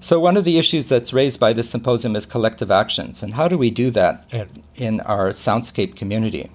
So, 0.00 0.18
one 0.18 0.36
of 0.36 0.44
the 0.44 0.58
issues 0.58 0.88
that's 0.88 1.12
raised 1.12 1.38
by 1.38 1.52
this 1.52 1.70
symposium 1.70 2.16
is 2.16 2.26
collective 2.26 2.70
actions. 2.70 3.22
And 3.22 3.34
how 3.34 3.46
do 3.46 3.56
we 3.56 3.70
do 3.70 3.90
that 3.92 4.26
in 4.74 5.00
our 5.02 5.30
soundscape 5.30 5.94
community 5.94 6.50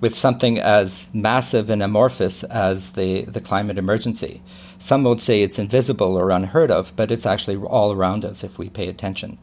with 0.00 0.14
something 0.14 0.60
as 0.60 1.08
massive 1.12 1.70
and 1.70 1.82
amorphous 1.82 2.44
as 2.44 2.90
the, 2.90 3.22
the 3.22 3.40
climate 3.40 3.78
emergency? 3.78 4.42
Some 4.78 5.04
would 5.04 5.20
say 5.20 5.42
it's 5.42 5.58
invisible 5.58 6.16
or 6.16 6.30
unheard 6.30 6.70
of, 6.70 6.94
but 6.96 7.10
it's 7.10 7.26
actually 7.26 7.56
all 7.56 7.92
around 7.92 8.24
us 8.24 8.44
if 8.44 8.58
we 8.58 8.68
pay 8.68 8.88
attention. 8.88 9.38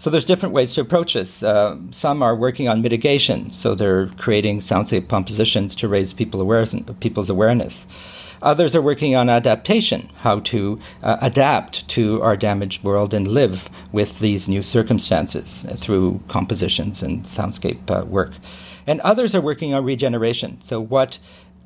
So 0.00 0.10
there's 0.10 0.24
different 0.24 0.54
ways 0.54 0.70
to 0.72 0.80
approach 0.80 1.14
this. 1.14 1.42
Uh, 1.42 1.76
some 1.90 2.22
are 2.22 2.36
working 2.36 2.68
on 2.68 2.82
mitigation, 2.82 3.52
so 3.52 3.74
they're 3.74 4.06
creating 4.10 4.60
soundscape 4.60 5.08
compositions 5.08 5.74
to 5.74 5.88
raise 5.88 6.12
people 6.12 6.40
awareness, 6.40 6.76
people's 7.00 7.30
awareness. 7.30 7.84
Others 8.40 8.76
are 8.76 8.82
working 8.82 9.16
on 9.16 9.28
adaptation, 9.28 10.08
how 10.18 10.38
to 10.40 10.78
uh, 11.02 11.16
adapt 11.20 11.88
to 11.88 12.22
our 12.22 12.36
damaged 12.36 12.84
world 12.84 13.12
and 13.12 13.26
live 13.26 13.68
with 13.90 14.20
these 14.20 14.48
new 14.48 14.62
circumstances 14.62 15.66
through 15.74 16.20
compositions 16.28 17.02
and 17.02 17.24
soundscape 17.24 17.90
uh, 17.90 18.04
work. 18.06 18.34
And 18.86 19.00
others 19.00 19.34
are 19.34 19.40
working 19.40 19.74
on 19.74 19.84
regeneration. 19.84 20.58
So, 20.62 20.80
what 20.80 21.18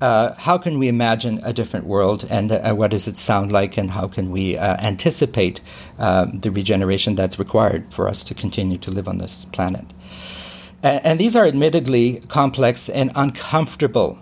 uh, 0.03 0.35
how 0.35 0.59
can 0.59 0.81
we 0.81 0.89
imagine 0.89 1.41
a 1.45 1.53
different 1.53 1.87
world 1.87 2.27
and 2.29 2.51
uh, 2.51 2.75
what 2.75 2.91
does 2.91 3.07
it 3.07 3.17
sound 3.17 3.53
like 3.53 3.77
and 3.77 3.89
how 3.89 4.09
can 4.09 4.33
we 4.33 4.59
uh, 4.59 4.77
anticipate 4.81 5.61
um, 6.01 6.41
the 6.41 6.51
regeneration 6.51 7.15
that's 7.15 7.39
required 7.39 7.87
for 7.95 8.09
us 8.09 8.25
to 8.25 8.35
continue 8.35 8.77
to 8.77 8.91
live 8.91 9.07
on 9.07 9.19
this 9.19 9.45
planet? 9.53 9.85
And, 10.83 11.07
and 11.07 11.21
these 11.21 11.37
are 11.37 11.47
admittedly 11.47 12.19
complex 12.27 12.89
and 12.89 13.13
uncomfortable 13.15 14.19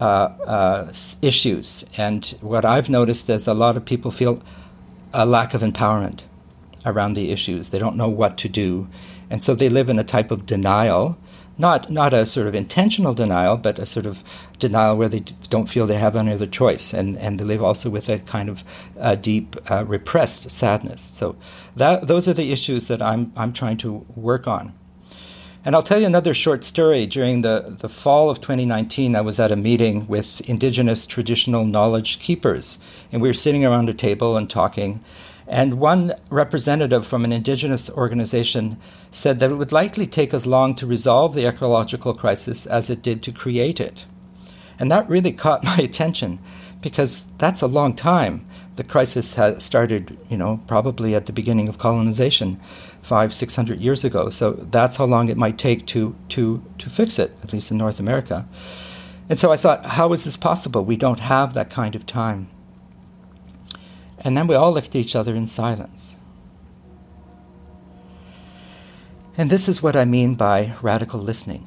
uh, 0.00 0.04
uh, 0.04 0.92
issues. 1.20 1.84
And 1.96 2.24
what 2.40 2.64
I've 2.64 2.88
noticed 2.88 3.28
is 3.28 3.48
a 3.48 3.54
lot 3.54 3.76
of 3.76 3.84
people 3.84 4.12
feel 4.12 4.40
a 5.12 5.26
lack 5.26 5.52
of 5.52 5.62
empowerment 5.62 6.20
around 6.86 7.14
the 7.14 7.32
issues. 7.32 7.70
They 7.70 7.80
don't 7.80 7.96
know 7.96 8.08
what 8.08 8.38
to 8.38 8.48
do. 8.48 8.86
And 9.30 9.42
so 9.42 9.56
they 9.56 9.68
live 9.68 9.88
in 9.88 9.98
a 9.98 10.04
type 10.04 10.30
of 10.30 10.46
denial 10.46 11.18
not 11.58 11.90
not 11.90 12.14
a 12.14 12.24
sort 12.24 12.46
of 12.46 12.54
intentional 12.54 13.14
denial, 13.14 13.56
but 13.56 13.78
a 13.78 13.86
sort 13.86 14.06
of 14.06 14.22
denial 14.58 14.96
where 14.96 15.08
they 15.08 15.20
don't 15.50 15.66
feel 15.66 15.86
they 15.86 15.98
have 15.98 16.16
any 16.16 16.32
other 16.32 16.46
choice, 16.46 16.94
and 16.94 17.16
and 17.18 17.38
they 17.38 17.44
live 17.44 17.62
also 17.62 17.90
with 17.90 18.08
a 18.08 18.18
kind 18.20 18.48
of 18.48 18.64
uh, 18.98 19.16
deep 19.16 19.56
uh, 19.70 19.84
repressed 19.84 20.50
sadness. 20.50 21.02
So 21.02 21.36
that 21.76 22.06
those 22.06 22.28
are 22.28 22.34
the 22.34 22.52
issues 22.52 22.88
that 22.88 23.02
I'm 23.02 23.32
I'm 23.36 23.52
trying 23.52 23.76
to 23.78 24.06
work 24.14 24.46
on. 24.46 24.72
And 25.64 25.74
I'll 25.74 25.82
tell 25.82 26.00
you 26.00 26.06
another 26.06 26.34
short 26.34 26.62
story. 26.64 27.04
During 27.06 27.42
the, 27.42 27.76
the 27.78 27.88
fall 27.88 28.30
of 28.30 28.40
2019, 28.40 29.16
I 29.16 29.20
was 29.20 29.40
at 29.40 29.52
a 29.52 29.56
meeting 29.56 30.06
with 30.06 30.40
Indigenous 30.48 31.04
traditional 31.04 31.66
knowledge 31.66 32.20
keepers, 32.20 32.78
and 33.12 33.20
we 33.20 33.28
were 33.28 33.34
sitting 33.34 33.64
around 33.64 33.90
a 33.90 33.94
table 33.94 34.36
and 34.36 34.48
talking. 34.48 35.04
And 35.48 35.80
one 35.80 36.14
representative 36.30 37.06
from 37.06 37.24
an 37.24 37.32
indigenous 37.32 37.88
organization 37.90 38.78
said 39.10 39.38
that 39.38 39.50
it 39.50 39.54
would 39.54 39.72
likely 39.72 40.06
take 40.06 40.34
as 40.34 40.46
long 40.46 40.74
to 40.74 40.86
resolve 40.86 41.34
the 41.34 41.46
ecological 41.46 42.12
crisis 42.12 42.66
as 42.66 42.90
it 42.90 43.00
did 43.00 43.22
to 43.22 43.32
create 43.32 43.80
it. 43.80 44.04
And 44.78 44.90
that 44.92 45.08
really 45.08 45.32
caught 45.32 45.64
my 45.64 45.76
attention 45.78 46.38
because 46.82 47.26
that's 47.38 47.62
a 47.62 47.66
long 47.66 47.96
time. 47.96 48.46
The 48.76 48.84
crisis 48.84 49.34
had 49.34 49.62
started, 49.62 50.16
you 50.28 50.36
know, 50.36 50.60
probably 50.66 51.14
at 51.14 51.26
the 51.26 51.32
beginning 51.32 51.66
of 51.68 51.78
colonization, 51.78 52.60
five, 53.02 53.34
six 53.34 53.56
hundred 53.56 53.80
years 53.80 54.04
ago. 54.04 54.28
So 54.28 54.52
that's 54.52 54.96
how 54.96 55.06
long 55.06 55.30
it 55.30 55.36
might 55.36 55.58
take 55.58 55.86
to 55.86 56.14
to 56.28 56.62
to 56.78 56.90
fix 56.90 57.18
it, 57.18 57.36
at 57.42 57.52
least 57.52 57.70
in 57.70 57.78
North 57.78 57.98
America. 57.98 58.46
And 59.28 59.38
so 59.38 59.50
I 59.50 59.56
thought, 59.56 59.84
how 59.84 60.12
is 60.12 60.24
this 60.24 60.36
possible? 60.36 60.84
We 60.84 60.96
don't 60.96 61.20
have 61.20 61.54
that 61.54 61.70
kind 61.70 61.96
of 61.96 62.06
time. 62.06 62.48
And 64.20 64.36
then 64.36 64.46
we 64.46 64.54
all 64.54 64.72
looked 64.72 64.88
at 64.88 64.96
each 64.96 65.14
other 65.16 65.34
in 65.34 65.46
silence. 65.46 66.16
And 69.36 69.50
this 69.50 69.68
is 69.68 69.82
what 69.82 69.94
I 69.94 70.04
mean 70.04 70.34
by 70.34 70.74
radical 70.82 71.20
listening. 71.20 71.66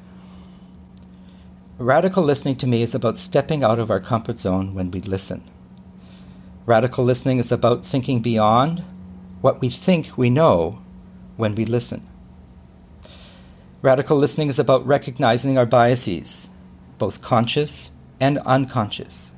Radical 1.77 2.23
listening 2.23 2.57
to 2.57 2.67
me 2.67 2.83
is 2.83 2.93
about 2.93 3.17
stepping 3.17 3.63
out 3.63 3.79
of 3.79 3.89
our 3.89 3.99
comfort 4.01 4.37
zone 4.37 4.73
when 4.73 4.91
we 4.91 4.99
listen. 5.01 5.41
Radical 6.65 7.03
listening 7.03 7.39
is 7.39 7.51
about 7.51 7.83
thinking 7.83 8.21
beyond 8.21 8.83
what 9.41 9.61
we 9.61 9.69
think 9.69 10.17
we 10.17 10.29
know 10.29 10.81
when 11.37 11.55
we 11.55 11.65
listen. 11.65 12.05
Radical 13.81 14.17
listening 14.17 14.49
is 14.49 14.59
about 14.59 14.85
recognizing 14.85 15.57
our 15.57 15.65
biases, 15.65 16.49
both 16.99 17.21
conscious 17.21 17.89
and 18.19 18.37
unconscious. 18.39 19.30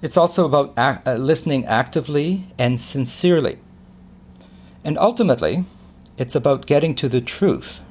It's 0.00 0.16
also 0.16 0.44
about 0.44 0.74
uh, 0.76 1.14
listening 1.14 1.66
actively 1.66 2.46
and 2.58 2.80
sincerely. 2.80 3.58
And 4.84 4.96
ultimately, 4.98 5.64
it's 6.16 6.34
about 6.34 6.66
getting 6.66 6.94
to 6.96 7.08
the 7.08 7.20
truth 7.20 7.82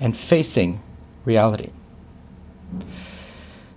and 0.00 0.16
facing 0.16 0.80
reality. 1.24 1.70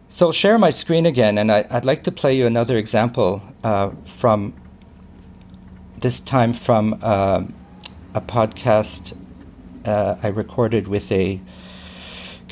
So 0.10 0.28
I'll 0.28 0.32
share 0.32 0.60
my 0.60 0.70
screen 0.70 1.08
again, 1.08 1.40
and 1.40 1.52
I, 1.52 1.66
would 1.72 1.86
like 1.86 2.04
to 2.04 2.12
play 2.12 2.38
you 2.38 2.46
another 2.46 2.78
example 2.78 3.42
uh, 3.64 3.90
from 4.06 4.54
this 5.98 6.20
time 6.20 6.54
from 6.54 7.00
uh, 7.02 7.44
a 8.14 8.22
podcast 8.22 9.18
uh, 9.86 10.16
I 10.22 10.28
recorded 10.28 10.88
with 10.88 11.12
a 11.12 11.42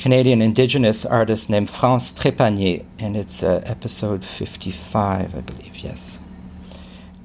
Canadian 0.02 0.42
Indigenous 0.42 1.06
artist 1.06 1.48
named 1.48 1.70
France 1.70 2.12
Trépanier, 2.12 2.84
and 2.98 3.16
it's 3.16 3.44
uh, 3.44 3.62
episode 3.64 4.24
55, 4.24 5.32
I 5.32 5.40
believe, 5.42 5.76
yes. 5.76 6.18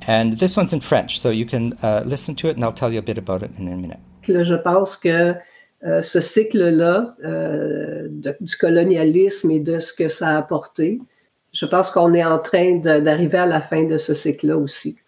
And 0.05 0.37
this 0.37 0.55
one's 0.55 0.73
in 0.73 0.81
French, 0.81 1.19
so 1.19 1.31
you 1.31 1.47
can 1.47 1.73
uh, 1.81 2.03
listen 2.05 2.35
to 2.35 2.49
it, 2.49 2.55
and 2.55 2.63
I'll 2.63 2.71
tell 2.71 2.93
you 2.93 2.99
a 2.99 3.01
bit 3.01 3.17
about 3.17 3.41
it 3.41 3.49
in 3.57 3.67
a 3.67 3.75
minute. 3.75 3.97
Je 4.27 4.57
pense 4.57 4.95
que 4.95 5.33
euh, 5.87 6.03
ce 6.03 6.21
cycle-là 6.21 7.15
euh, 7.25 8.09
du 8.39 8.55
colonialisme 8.57 9.49
et 9.49 9.59
de 9.59 9.79
ce 9.79 9.91
que 9.91 10.07
ça 10.07 10.27
a 10.27 10.37
apporté, 10.37 10.99
je 11.53 11.65
pense 11.65 11.89
qu'on 11.89 12.13
est 12.13 12.23
en 12.23 12.37
train 12.37 12.75
d'arriver 12.75 13.39
à 13.39 13.47
la 13.47 13.61
fin 13.61 13.85
de 13.85 13.97
ce 13.97 14.13
cycle-là 14.13 14.55
aussi. 14.55 14.99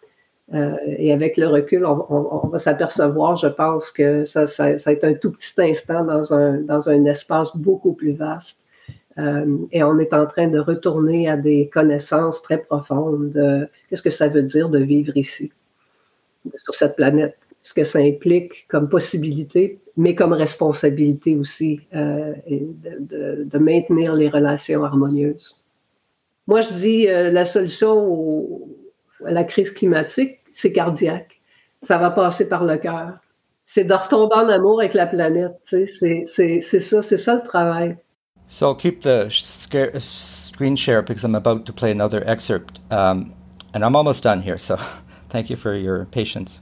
Euh, 0.53 0.75
et 0.97 1.13
avec 1.13 1.37
le 1.37 1.47
recul, 1.47 1.85
on, 1.85 2.47
va 2.47 2.57
s'apercevoir, 2.57 3.35
je 3.35 3.47
pense, 3.47 3.91
que 3.91 4.25
ça, 4.25 4.47
ça, 4.47 4.77
ça, 4.77 4.91
un 5.03 5.13
tout 5.13 5.31
petit 5.31 5.53
instant 5.61 6.03
dans 6.03 6.33
un, 6.33 6.57
dans 6.61 6.89
un 6.89 7.05
espace 7.05 7.55
beaucoup 7.55 7.93
plus 7.93 8.13
vaste. 8.13 8.57
Euh, 9.17 9.57
et 9.71 9.83
on 9.83 9.99
est 9.99 10.13
en 10.13 10.25
train 10.25 10.47
de 10.47 10.59
retourner 10.59 11.29
à 11.29 11.37
des 11.37 11.69
connaissances 11.71 12.41
très 12.41 12.57
profondes 12.57 13.31
de 13.31 13.67
qu'est-ce 13.89 14.01
que 14.01 14.09
ça 14.09 14.27
veut 14.27 14.43
dire 14.43 14.69
de 14.69 14.79
vivre 14.79 15.15
ici, 15.15 15.51
sur 16.63 16.73
cette 16.73 16.95
planète, 16.95 17.37
ce 17.61 17.73
que 17.73 17.83
ça 17.83 17.99
implique 17.99 18.65
comme 18.69 18.89
possibilité, 18.89 19.79
mais 19.97 20.15
comme 20.15 20.33
responsabilité 20.33 21.35
aussi, 21.35 21.81
euh, 21.93 22.33
de, 22.49 23.43
de, 23.43 23.57
maintenir 23.59 24.15
les 24.15 24.29
relations 24.29 24.83
harmonieuses. 24.83 25.57
Moi, 26.47 26.61
je 26.61 26.73
dis 26.73 27.05
la 27.05 27.45
solution 27.45 28.61
à 29.25 29.31
la 29.31 29.43
crise 29.43 29.71
climatique, 29.71 30.38
c'est 30.51 30.71
cardiaque. 30.71 31.41
Ça 31.81 31.97
va 31.97 32.11
passer 32.11 32.45
par 32.45 32.63
le 32.65 32.77
cœur. 32.77 33.19
C'est 33.65 33.83
de 33.83 33.93
retomber 33.93 34.35
en 34.35 34.49
amour 34.49 34.79
avec 34.79 34.93
la 34.93 35.05
planète. 35.05 35.53
C'est 35.63 35.85
ça, 36.25 37.01
c'est 37.01 37.17
ça 37.17 37.35
le 37.35 37.43
travail. 37.43 37.97
So 38.47 38.67
I'll 38.67 38.75
keep 38.75 39.03
the 39.03 39.29
screen 39.29 40.75
share 40.75 41.03
because 41.03 41.23
I'm 41.23 41.35
about 41.35 41.67
to 41.67 41.73
play 41.73 41.91
another 41.91 42.23
excerpt. 42.25 42.79
Um, 42.89 43.33
and 43.75 43.85
I'm 43.85 43.95
almost 43.95 44.23
done 44.23 44.41
here, 44.41 44.57
so 44.57 44.77
thank 45.29 45.51
you 45.51 45.55
for 45.55 45.75
your 45.75 46.05
patience. 46.05 46.59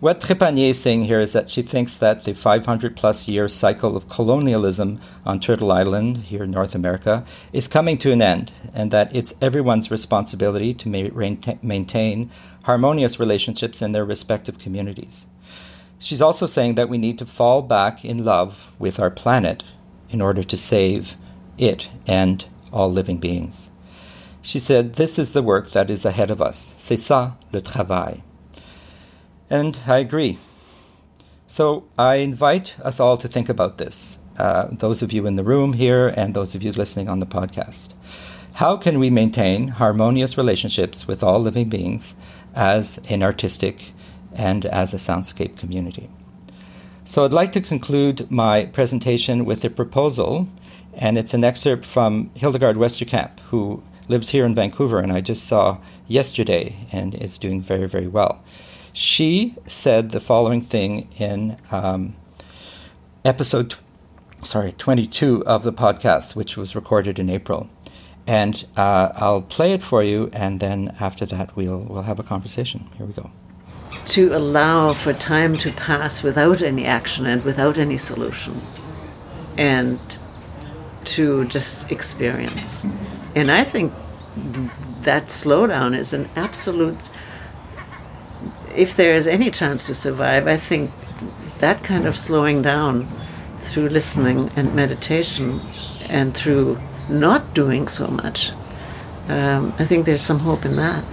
What 0.00 0.20
Trépanier 0.20 0.70
is 0.70 0.80
saying 0.80 1.04
here 1.04 1.20
is 1.20 1.32
that 1.32 1.48
she 1.48 1.62
thinks 1.62 1.96
that 1.98 2.24
the 2.24 2.34
500 2.34 2.96
plus 2.96 3.28
year 3.28 3.48
cycle 3.48 3.96
of 3.96 4.10
colonialism 4.10 5.00
on 5.24 5.40
Turtle 5.40 5.72
Island, 5.72 6.18
here 6.18 6.44
in 6.44 6.50
North 6.50 6.74
America, 6.74 7.24
is 7.54 7.66
coming 7.66 7.96
to 7.98 8.12
an 8.12 8.20
end, 8.20 8.52
and 8.74 8.90
that 8.90 9.14
it's 9.16 9.32
everyone's 9.40 9.90
responsibility 9.90 10.74
to 10.74 10.88
ma- 10.88 11.56
maintain 11.62 12.30
harmonious 12.66 13.20
relationships 13.20 13.80
in 13.80 13.92
their 13.92 14.04
respective 14.04 14.58
communities. 14.58 15.28
She's 16.00 16.20
also 16.20 16.46
saying 16.46 16.74
that 16.74 16.88
we 16.88 16.98
need 16.98 17.16
to 17.20 17.24
fall 17.24 17.62
back 17.62 18.04
in 18.04 18.24
love 18.24 18.72
with 18.76 18.98
our 18.98 19.10
planet 19.10 19.62
in 20.10 20.20
order 20.20 20.42
to 20.42 20.56
save 20.56 21.16
it 21.56 21.88
and 22.08 22.44
all 22.72 22.90
living 22.90 23.18
beings. 23.18 23.70
She 24.42 24.58
said, 24.58 24.94
This 24.94 25.16
is 25.16 25.30
the 25.30 25.44
work 25.44 25.70
that 25.70 25.90
is 25.90 26.04
ahead 26.04 26.28
of 26.28 26.42
us. 26.42 26.74
C'est 26.76 26.98
ça 26.98 27.36
le 27.52 27.60
travail. 27.60 28.24
And 29.48 29.78
I 29.86 29.98
agree. 29.98 30.38
So 31.46 31.84
I 31.96 32.16
invite 32.16 32.74
us 32.82 32.98
all 32.98 33.16
to 33.18 33.28
think 33.28 33.48
about 33.48 33.78
this, 33.78 34.18
uh, 34.38 34.66
those 34.72 35.02
of 35.02 35.12
you 35.12 35.24
in 35.26 35.36
the 35.36 35.44
room 35.44 35.74
here 35.74 36.08
and 36.08 36.34
those 36.34 36.56
of 36.56 36.64
you 36.64 36.72
listening 36.72 37.08
on 37.08 37.20
the 37.20 37.26
podcast. 37.26 37.90
How 38.54 38.78
can 38.78 38.98
we 38.98 39.10
maintain 39.10 39.68
harmonious 39.68 40.38
relationships 40.38 41.06
with 41.06 41.22
all 41.22 41.38
living 41.38 41.68
beings 41.68 42.16
as 42.56 42.98
an 43.08 43.22
artistic 43.22 43.92
and 44.32 44.66
as 44.66 44.92
a 44.92 44.96
soundscape 44.96 45.56
community? 45.56 46.10
So 47.04 47.24
I'd 47.24 47.32
like 47.32 47.52
to 47.52 47.60
conclude 47.60 48.28
my 48.30 48.64
presentation 48.64 49.44
with 49.44 49.64
a 49.64 49.70
proposal, 49.70 50.48
and 50.92 51.16
it's 51.16 51.34
an 51.34 51.44
excerpt 51.44 51.86
from 51.86 52.30
Hildegard 52.34 52.76
Westerkamp, 52.76 53.38
who 53.50 53.80
lives 54.08 54.28
here 54.28 54.44
in 54.44 54.56
Vancouver, 54.56 54.98
and 54.98 55.12
I 55.12 55.20
just 55.20 55.46
saw 55.46 55.78
yesterday 56.08 56.76
and 56.90 57.14
is 57.14 57.38
doing 57.38 57.62
very, 57.62 57.86
very 57.86 58.08
well. 58.08 58.42
She 58.92 59.54
said 59.66 60.10
the 60.10 60.20
following 60.20 60.62
thing 60.62 61.08
in 61.16 61.58
um, 61.70 62.16
episode, 63.24 63.74
sorry, 64.42 64.72
22 64.72 65.44
of 65.46 65.62
the 65.62 65.72
podcast, 65.72 66.34
which 66.34 66.56
was 66.56 66.74
recorded 66.74 67.18
in 67.18 67.30
April. 67.30 67.68
And 68.26 68.66
uh, 68.76 69.10
I'll 69.14 69.42
play 69.42 69.72
it 69.72 69.82
for 69.82 70.02
you, 70.02 70.30
and 70.32 70.58
then 70.58 70.96
after 70.98 71.24
that, 71.26 71.54
we'll, 71.56 71.78
we'll 71.78 72.02
have 72.02 72.18
a 72.18 72.24
conversation. 72.24 72.88
Here 72.96 73.06
we 73.06 73.12
go. 73.12 73.30
To 74.06 74.34
allow 74.34 74.92
for 74.92 75.12
time 75.12 75.54
to 75.56 75.70
pass 75.72 76.22
without 76.22 76.60
any 76.60 76.84
action 76.84 77.24
and 77.26 77.44
without 77.44 77.78
any 77.78 77.98
solution, 77.98 78.54
and 79.56 80.00
to 81.04 81.44
just 81.44 81.90
experience. 81.92 82.84
And 83.36 83.50
I 83.50 83.62
think 83.62 83.92
that 85.02 85.26
slowdown 85.28 85.96
is 85.96 86.12
an 86.12 86.28
absolute 86.34 87.10
if 88.76 88.94
there 88.94 89.16
is 89.16 89.26
any 89.26 89.50
chance 89.50 89.86
to 89.86 89.94
survive, 89.94 90.46
I 90.46 90.56
think 90.56 90.90
that 91.58 91.82
kind 91.82 92.06
of 92.06 92.16
slowing 92.16 92.62
down 92.62 93.06
through 93.60 93.88
listening 93.88 94.50
and 94.54 94.74
meditation 94.74 95.60
and 96.10 96.34
through 96.34 96.78
not 97.08 97.54
doing 97.54 97.88
so 97.88 98.06
much, 98.08 98.50
um, 99.28 99.72
I 99.78 99.84
think 99.84 100.06
there's 100.06 100.22
some 100.22 100.38
hope 100.38 100.64
in 100.64 100.76
that. 100.76 101.04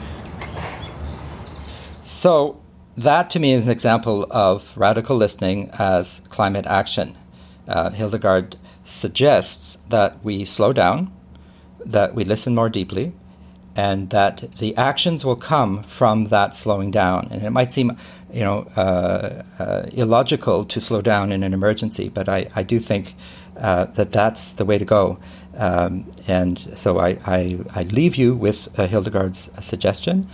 So, 2.03 2.61
that 2.97 3.29
to 3.31 3.39
me 3.39 3.53
is 3.53 3.65
an 3.65 3.71
example 3.71 4.27
of 4.29 4.77
radical 4.77 5.17
listening 5.17 5.71
as 5.73 6.21
climate 6.29 6.65
action. 6.67 7.17
Uh, 7.67 7.89
Hildegard 7.89 8.57
suggests 8.83 9.77
that 9.89 10.23
we 10.23 10.45
slow 10.45 10.73
down, 10.73 11.11
that 11.85 12.13
we 12.13 12.23
listen 12.23 12.53
more 12.53 12.69
deeply, 12.69 13.13
and 13.75 14.09
that 14.11 14.51
the 14.59 14.75
actions 14.77 15.25
will 15.25 15.35
come 15.35 15.81
from 15.83 16.25
that 16.25 16.53
slowing 16.53 16.91
down. 16.91 17.27
And 17.31 17.41
it 17.41 17.49
might 17.49 17.71
seem, 17.71 17.97
you 18.31 18.41
know, 18.41 18.59
uh, 18.75 19.43
uh, 19.57 19.89
illogical 19.91 20.65
to 20.65 20.79
slow 20.79 21.01
down 21.01 21.31
in 21.31 21.41
an 21.43 21.53
emergency, 21.53 22.09
but 22.09 22.29
I, 22.29 22.49
I 22.55 22.63
do 22.63 22.79
think 22.79 23.15
uh, 23.57 23.85
that 23.85 24.11
that's 24.11 24.53
the 24.53 24.65
way 24.65 24.77
to 24.77 24.85
go. 24.85 25.17
Um, 25.57 26.09
and 26.27 26.59
so 26.75 26.99
I, 26.99 27.17
I, 27.25 27.59
I, 27.75 27.83
leave 27.83 28.15
you 28.15 28.33
with 28.35 28.67
uh, 28.79 28.87
Hildegard's 28.87 29.49
suggestion, 29.63 30.27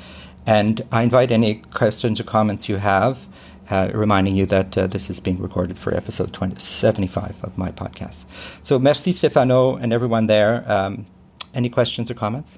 and 0.46 0.86
I 0.92 1.04
invite 1.04 1.32
any 1.32 1.56
questions 1.56 2.20
or 2.20 2.24
comments 2.24 2.70
you 2.70 2.78
have. 2.78 3.28
Uh, 3.70 3.92
reminding 3.94 4.36
you 4.36 4.48
that 4.48 4.76
uh, 4.76 4.88
this 4.88 5.12
is 5.12 5.20
being 5.20 5.40
recorded 5.40 5.78
for 5.78 5.94
episode 5.94 6.34
20, 6.34 6.60
75 6.60 7.44
of 7.44 7.56
my 7.56 7.70
podcast. 7.70 8.26
So, 8.64 8.80
merci 8.80 9.12
Stefano 9.12 9.76
and 9.76 9.94
everyone 9.94 10.26
there. 10.26 10.64
Um, 10.72 11.06
any 11.54 11.70
questions 11.70 12.10
or 12.10 12.16
comments? 12.16 12.58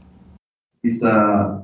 it's 0.83 1.03
uh, 1.03 1.61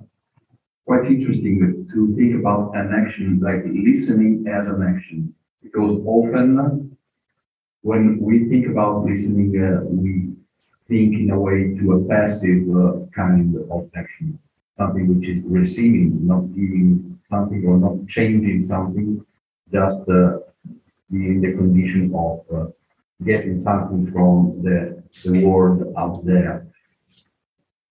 quite 0.85 1.05
interesting 1.05 1.87
to 1.91 2.15
think 2.15 2.35
about 2.39 2.75
an 2.75 2.93
action 2.93 3.39
like 3.39 3.63
listening 3.65 4.45
as 4.47 4.67
an 4.67 4.83
action 4.83 5.33
because 5.61 5.99
often 6.05 6.95
when 7.81 8.19
we 8.19 8.49
think 8.49 8.67
about 8.67 9.05
listening, 9.05 9.55
uh, 9.61 9.81
we 9.85 10.26
think 10.87 11.19
in 11.19 11.31
a 11.31 11.39
way 11.39 11.75
to 11.77 11.93
a 11.93 12.03
passive 12.05 12.63
uh, 12.75 13.05
kind 13.15 13.55
of 13.69 13.89
action, 13.95 14.39
something 14.77 15.07
which 15.13 15.27
is 15.29 15.43
receiving, 15.45 16.25
not 16.25 16.43
giving 16.53 17.19
something 17.23 17.63
or 17.65 17.77
not 17.77 18.07
changing 18.07 18.63
something, 18.63 19.25
just 19.71 20.07
uh, 20.09 20.37
being 21.11 21.41
the 21.41 21.53
condition 21.53 22.13
of 22.15 22.39
uh, 22.55 22.67
getting 23.25 23.59
something 23.59 24.11
from 24.11 24.61
the, 24.63 25.03
the 25.25 25.45
world 25.45 25.93
out 25.97 26.23
there. 26.25 26.67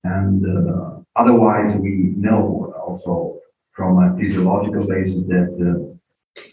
And 0.05 0.45
uh, 0.47 0.97
Otherwise, 1.17 1.75
we 1.77 2.13
know 2.17 2.75
also 2.87 3.41
from 3.73 3.99
a 3.99 4.17
physiological 4.19 4.87
basis 4.87 5.25
that 5.25 5.49
uh, 5.57 5.97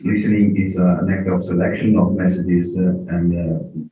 listening 0.01 0.55
is 0.55 0.77
an 0.77 1.09
act 1.11 1.27
of 1.27 1.43
selection 1.43 1.97
of 1.97 2.13
messages 2.13 2.75
uh, 2.77 3.15
and 3.15 3.91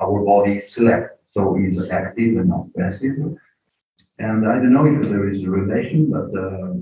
our 0.00 0.24
body 0.24 0.60
select. 0.60 1.26
So 1.26 1.56
it's 1.58 1.78
active 1.90 2.36
and 2.36 2.48
not 2.48 2.66
passive. 2.76 3.16
And 4.18 4.46
I 4.46 4.54
don't 4.56 4.72
know 4.72 4.86
if 4.86 5.08
there 5.08 5.28
is 5.28 5.44
a 5.44 5.50
relation, 5.50 6.10
but 6.10 6.28
uh, 6.38 6.74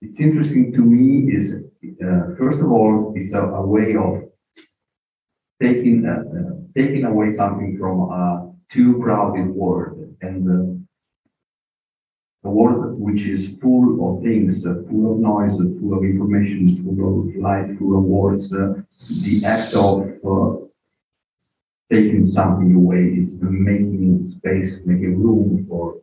it's 0.00 0.20
interesting 0.20 0.72
to 0.72 0.80
me 0.80 1.34
is 1.34 1.54
uh, 1.54 2.34
first 2.38 2.60
of 2.60 2.70
all, 2.70 3.12
it's 3.16 3.32
a, 3.32 3.42
a 3.42 3.66
way 3.66 3.96
of 3.96 4.24
taking 5.60 6.06
uh, 6.06 6.22
taking 6.74 7.04
away 7.04 7.32
something 7.32 7.76
from 7.78 8.10
a 8.10 8.52
too 8.70 9.00
crowded 9.02 9.48
world 9.48 10.14
and 10.22 10.78
a 12.44 12.50
world 12.50 12.98
which 12.98 13.22
is 13.22 13.56
full 13.60 13.88
of 14.06 14.22
things, 14.22 14.64
uh, 14.64 14.74
full 14.88 15.12
of 15.12 15.18
noise, 15.18 15.54
uh, 15.54 15.64
full 15.80 15.96
of 15.96 16.04
information, 16.04 16.66
full 16.84 17.28
of 17.28 17.36
light, 17.36 17.76
full 17.78 17.98
of 17.98 18.04
words. 18.04 18.52
Uh, 18.52 18.74
the 19.24 19.42
act 19.44 19.74
of 19.74 20.08
uh, 20.24 20.67
taking 21.90 22.26
something 22.26 22.74
away 22.74 23.04
is 23.16 23.36
making 23.40 24.28
space, 24.30 24.76
making 24.84 25.22
room 25.22 25.66
for 25.68 25.96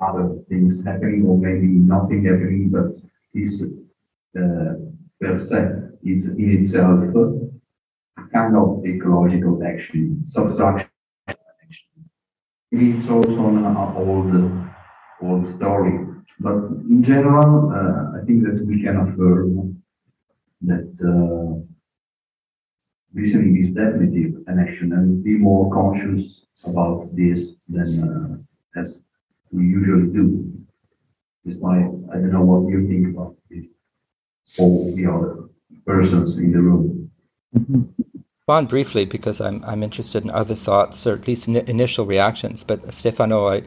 other 0.00 0.36
things 0.48 0.84
happening, 0.84 1.24
or 1.26 1.36
maybe 1.38 1.66
nothing 1.66 2.24
happening, 2.24 2.68
but 2.70 2.94
is 3.34 3.62
uh, 4.38 4.74
per 5.20 5.36
se, 5.38 5.60
is 6.04 6.26
in 6.28 6.58
itself 6.58 7.00
a 7.14 8.22
kind 8.32 8.56
of 8.56 8.84
ecological 8.86 9.62
action, 9.64 10.22
subtraction 10.24 10.90
action. 11.28 11.88
It's 12.70 13.08
also 13.08 13.48
an 13.48 13.66
old 13.96 14.68
old 15.22 15.46
story. 15.46 16.06
But 16.38 16.56
in 16.88 17.02
general, 17.02 17.72
uh, 17.72 18.18
I 18.18 18.24
think 18.24 18.44
that 18.44 18.64
we 18.64 18.82
can 18.82 18.96
affirm 18.96 19.82
that 20.62 20.88
uh, 21.02 21.67
listening 23.14 23.56
is 23.58 23.70
definitely 23.70 24.34
an 24.46 24.58
action 24.58 24.92
and 24.92 25.22
be 25.24 25.36
more 25.36 25.70
conscious 25.72 26.46
about 26.64 27.08
this 27.14 27.50
than 27.68 27.88
uh, 28.02 28.80
as 28.80 29.00
we 29.50 29.64
usually 29.64 30.12
do. 30.12 30.52
Is 31.44 31.56
why 31.56 31.78
I 31.78 32.16
don't 32.16 32.32
know 32.32 32.42
what 32.44 32.70
you 32.70 32.86
think 32.86 33.16
about 33.16 33.36
this, 33.50 33.72
all 34.58 34.94
the 34.94 35.06
other 35.06 35.48
persons 35.86 36.36
in 36.36 36.52
the 36.52 36.60
room. 36.60 37.10
On 38.48 38.66
briefly, 38.66 39.04
because 39.04 39.40
I'm 39.40 39.64
I'm 39.64 39.82
interested 39.82 40.24
in 40.24 40.30
other 40.30 40.54
thoughts 40.54 41.06
or 41.06 41.14
at 41.14 41.26
least 41.26 41.48
initial 41.48 42.04
reactions. 42.06 42.64
But 42.64 42.92
Stefano, 42.92 43.48
I 43.48 43.62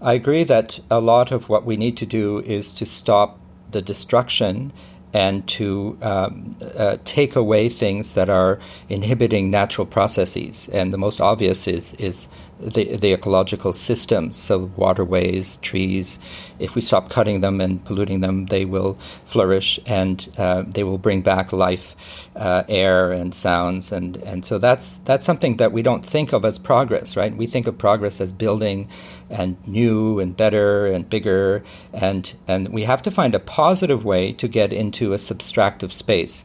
I 0.00 0.14
agree 0.14 0.44
that 0.44 0.80
a 0.90 1.00
lot 1.00 1.32
of 1.32 1.48
what 1.48 1.64
we 1.64 1.76
need 1.76 1.96
to 1.98 2.06
do 2.06 2.40
is 2.40 2.74
to 2.74 2.84
stop 2.84 3.38
the 3.70 3.82
destruction 3.82 4.72
and 5.14 5.46
to 5.46 5.98
um, 6.02 6.56
uh, 6.76 6.96
take 7.04 7.36
away 7.36 7.68
things 7.68 8.14
that 8.14 8.30
are 8.30 8.58
inhibiting 8.88 9.50
natural 9.50 9.86
processes. 9.86 10.68
And 10.72 10.92
the 10.92 10.98
most 10.98 11.20
obvious 11.20 11.66
is 11.66 11.94
is 11.94 12.28
the, 12.62 12.96
the 12.96 13.12
ecological 13.12 13.72
systems, 13.72 14.36
so 14.36 14.70
waterways, 14.76 15.56
trees. 15.58 16.18
If 16.58 16.76
we 16.76 16.80
stop 16.80 17.10
cutting 17.10 17.40
them 17.40 17.60
and 17.60 17.84
polluting 17.84 18.20
them, 18.20 18.46
they 18.46 18.64
will 18.64 18.96
flourish 19.24 19.80
and 19.84 20.32
uh, 20.38 20.62
they 20.66 20.84
will 20.84 20.98
bring 20.98 21.22
back 21.22 21.52
life, 21.52 21.96
uh, 22.36 22.62
air 22.68 23.10
and 23.10 23.34
sounds, 23.34 23.90
and 23.90 24.16
and 24.18 24.44
so 24.44 24.58
that's 24.58 24.96
that's 25.04 25.24
something 25.26 25.56
that 25.56 25.72
we 25.72 25.82
don't 25.82 26.04
think 26.04 26.32
of 26.32 26.44
as 26.44 26.58
progress, 26.58 27.16
right? 27.16 27.36
We 27.36 27.46
think 27.46 27.66
of 27.66 27.76
progress 27.78 28.20
as 28.20 28.30
building 28.30 28.88
and 29.32 29.56
new 29.66 30.20
and 30.20 30.36
better 30.36 30.86
and 30.86 31.08
bigger, 31.08 31.64
and 31.92 32.32
and 32.46 32.68
we 32.68 32.84
have 32.84 33.02
to 33.02 33.10
find 33.10 33.34
a 33.34 33.40
positive 33.40 34.04
way 34.04 34.32
to 34.34 34.46
get 34.46 34.72
into 34.72 35.12
a 35.12 35.16
subtractive 35.16 35.92
space, 35.92 36.44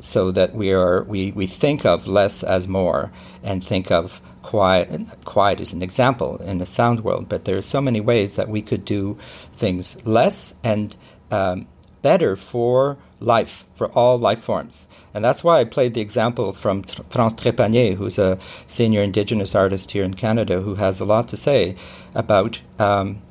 so 0.00 0.30
that 0.30 0.54
we 0.54 0.72
are 0.72 1.02
we 1.04 1.32
we 1.32 1.46
think 1.46 1.84
of 1.84 2.06
less 2.06 2.42
as 2.42 2.68
more 2.68 3.10
and 3.42 3.64
think 3.64 3.90
of 3.90 4.20
quiet 4.42 5.02
quiet 5.24 5.60
is 5.60 5.72
an 5.72 5.82
example 5.82 6.38
in 6.38 6.58
the 6.58 6.64
sound 6.64 7.04
world 7.04 7.28
but 7.28 7.44
there 7.44 7.58
are 7.58 7.62
so 7.62 7.80
many 7.80 8.00
ways 8.00 8.36
that 8.36 8.48
we 8.48 8.62
could 8.62 8.84
do 8.84 9.18
things 9.56 9.96
less 10.06 10.54
and 10.64 10.96
um, 11.30 11.66
better 12.00 12.36
for 12.36 12.96
life 13.20 13.64
for 13.74 13.88
all 13.88 14.18
life 14.18 14.42
forms 14.42 14.86
and 15.14 15.24
that's 15.24 15.42
why 15.42 15.60
I 15.60 15.64
played 15.64 15.94
the 15.94 16.00
example 16.00 16.52
from 16.52 16.82
France 16.84 17.34
Trépanier, 17.34 17.96
who's 17.96 18.18
a 18.18 18.38
senior 18.66 19.02
indigenous 19.02 19.54
artist 19.54 19.90
here 19.90 20.04
in 20.04 20.14
Canada, 20.14 20.60
who 20.60 20.76
has 20.76 21.00
a 21.00 21.04
lot 21.04 21.28
to 21.28 21.36
say 21.36 21.76
about 22.14 22.60
um, 22.78 23.22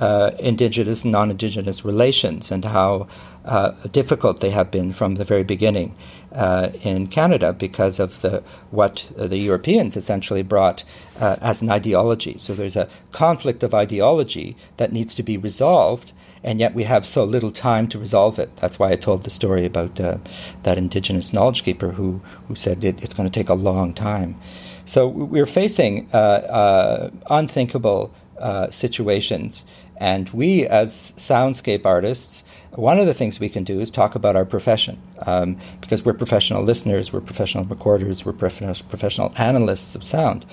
uh, 0.00 0.32
indigenous 0.38 1.04
and 1.04 1.12
non 1.12 1.30
indigenous 1.30 1.84
relations 1.84 2.50
and 2.50 2.64
how 2.64 3.06
uh, 3.44 3.70
difficult 3.92 4.40
they 4.40 4.50
have 4.50 4.70
been 4.70 4.92
from 4.92 5.14
the 5.14 5.24
very 5.24 5.44
beginning 5.44 5.94
uh, 6.32 6.70
in 6.82 7.06
Canada 7.06 7.52
because 7.52 8.00
of 8.00 8.20
the 8.22 8.42
what 8.70 9.08
the 9.16 9.38
Europeans 9.38 9.96
essentially 9.96 10.42
brought 10.42 10.84
uh, 11.20 11.36
as 11.40 11.62
an 11.62 11.70
ideology. 11.70 12.36
So 12.38 12.54
there's 12.54 12.76
a 12.76 12.88
conflict 13.12 13.62
of 13.62 13.72
ideology 13.72 14.56
that 14.78 14.92
needs 14.92 15.14
to 15.14 15.22
be 15.22 15.36
resolved, 15.36 16.12
and 16.42 16.60
yet 16.60 16.74
we 16.74 16.84
have 16.84 17.06
so 17.06 17.24
little 17.24 17.50
time 17.50 17.88
to 17.88 17.98
resolve 17.98 18.38
it. 18.38 18.56
That's 18.56 18.78
why 18.78 18.92
I 18.92 18.96
told 18.96 19.22
the 19.22 19.30
story 19.30 19.64
about 19.64 19.98
uh, 20.00 20.18
that 20.62 20.78
Indigenous 20.78 21.32
knowledge 21.32 21.62
keeper 21.62 21.92
who 21.92 22.20
who 22.48 22.54
said 22.54 22.84
it, 22.84 23.02
it's 23.02 23.14
going 23.14 23.28
to 23.28 23.38
take 23.40 23.48
a 23.48 23.54
long 23.54 23.94
time. 23.94 24.36
So 24.84 25.08
we're 25.08 25.46
facing 25.46 26.08
uh, 26.14 27.10
unthinkable 27.28 28.14
uh, 28.38 28.70
situations. 28.70 29.64
And 29.96 30.28
we, 30.30 30.66
as 30.66 31.12
soundscape 31.16 31.84
artists, 31.84 32.44
one 32.76 32.98
of 32.98 33.06
the 33.06 33.14
things 33.14 33.40
we 33.40 33.48
can 33.48 33.64
do 33.64 33.80
is 33.80 33.90
talk 33.90 34.14
about 34.14 34.36
our 34.36 34.44
profession 34.44 35.00
um, 35.24 35.58
because 35.80 36.04
we're 36.04 36.12
professional 36.12 36.62
listeners, 36.62 37.12
we're 37.12 37.22
professional 37.22 37.64
recorders, 37.64 38.24
we're 38.24 38.34
professional 38.34 39.32
analysts 39.36 39.94
of 39.94 40.04
sound. 40.04 40.44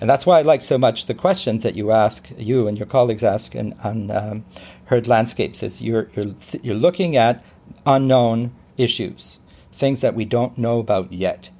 And 0.00 0.08
that's 0.08 0.26
why 0.26 0.38
I 0.38 0.42
like 0.42 0.62
so 0.62 0.78
much 0.78 1.06
the 1.06 1.14
questions 1.14 1.62
that 1.62 1.74
you 1.74 1.90
ask, 1.90 2.28
you 2.36 2.68
and 2.68 2.78
your 2.78 2.86
colleagues 2.86 3.24
ask 3.24 3.54
in, 3.54 3.74
on 3.82 4.10
um, 4.10 4.44
Heard 4.90 5.06
Landscapes. 5.06 5.62
Is 5.62 5.80
you're, 5.80 6.10
you're, 6.16 6.34
you're 6.62 6.74
looking 6.74 7.16
at 7.16 7.44
unknown 7.86 8.50
issues, 8.76 9.38
things 9.72 10.00
that 10.00 10.16
we 10.16 10.24
don't 10.24 10.58
know 10.58 10.80
about 10.80 11.12
yet. 11.12 11.50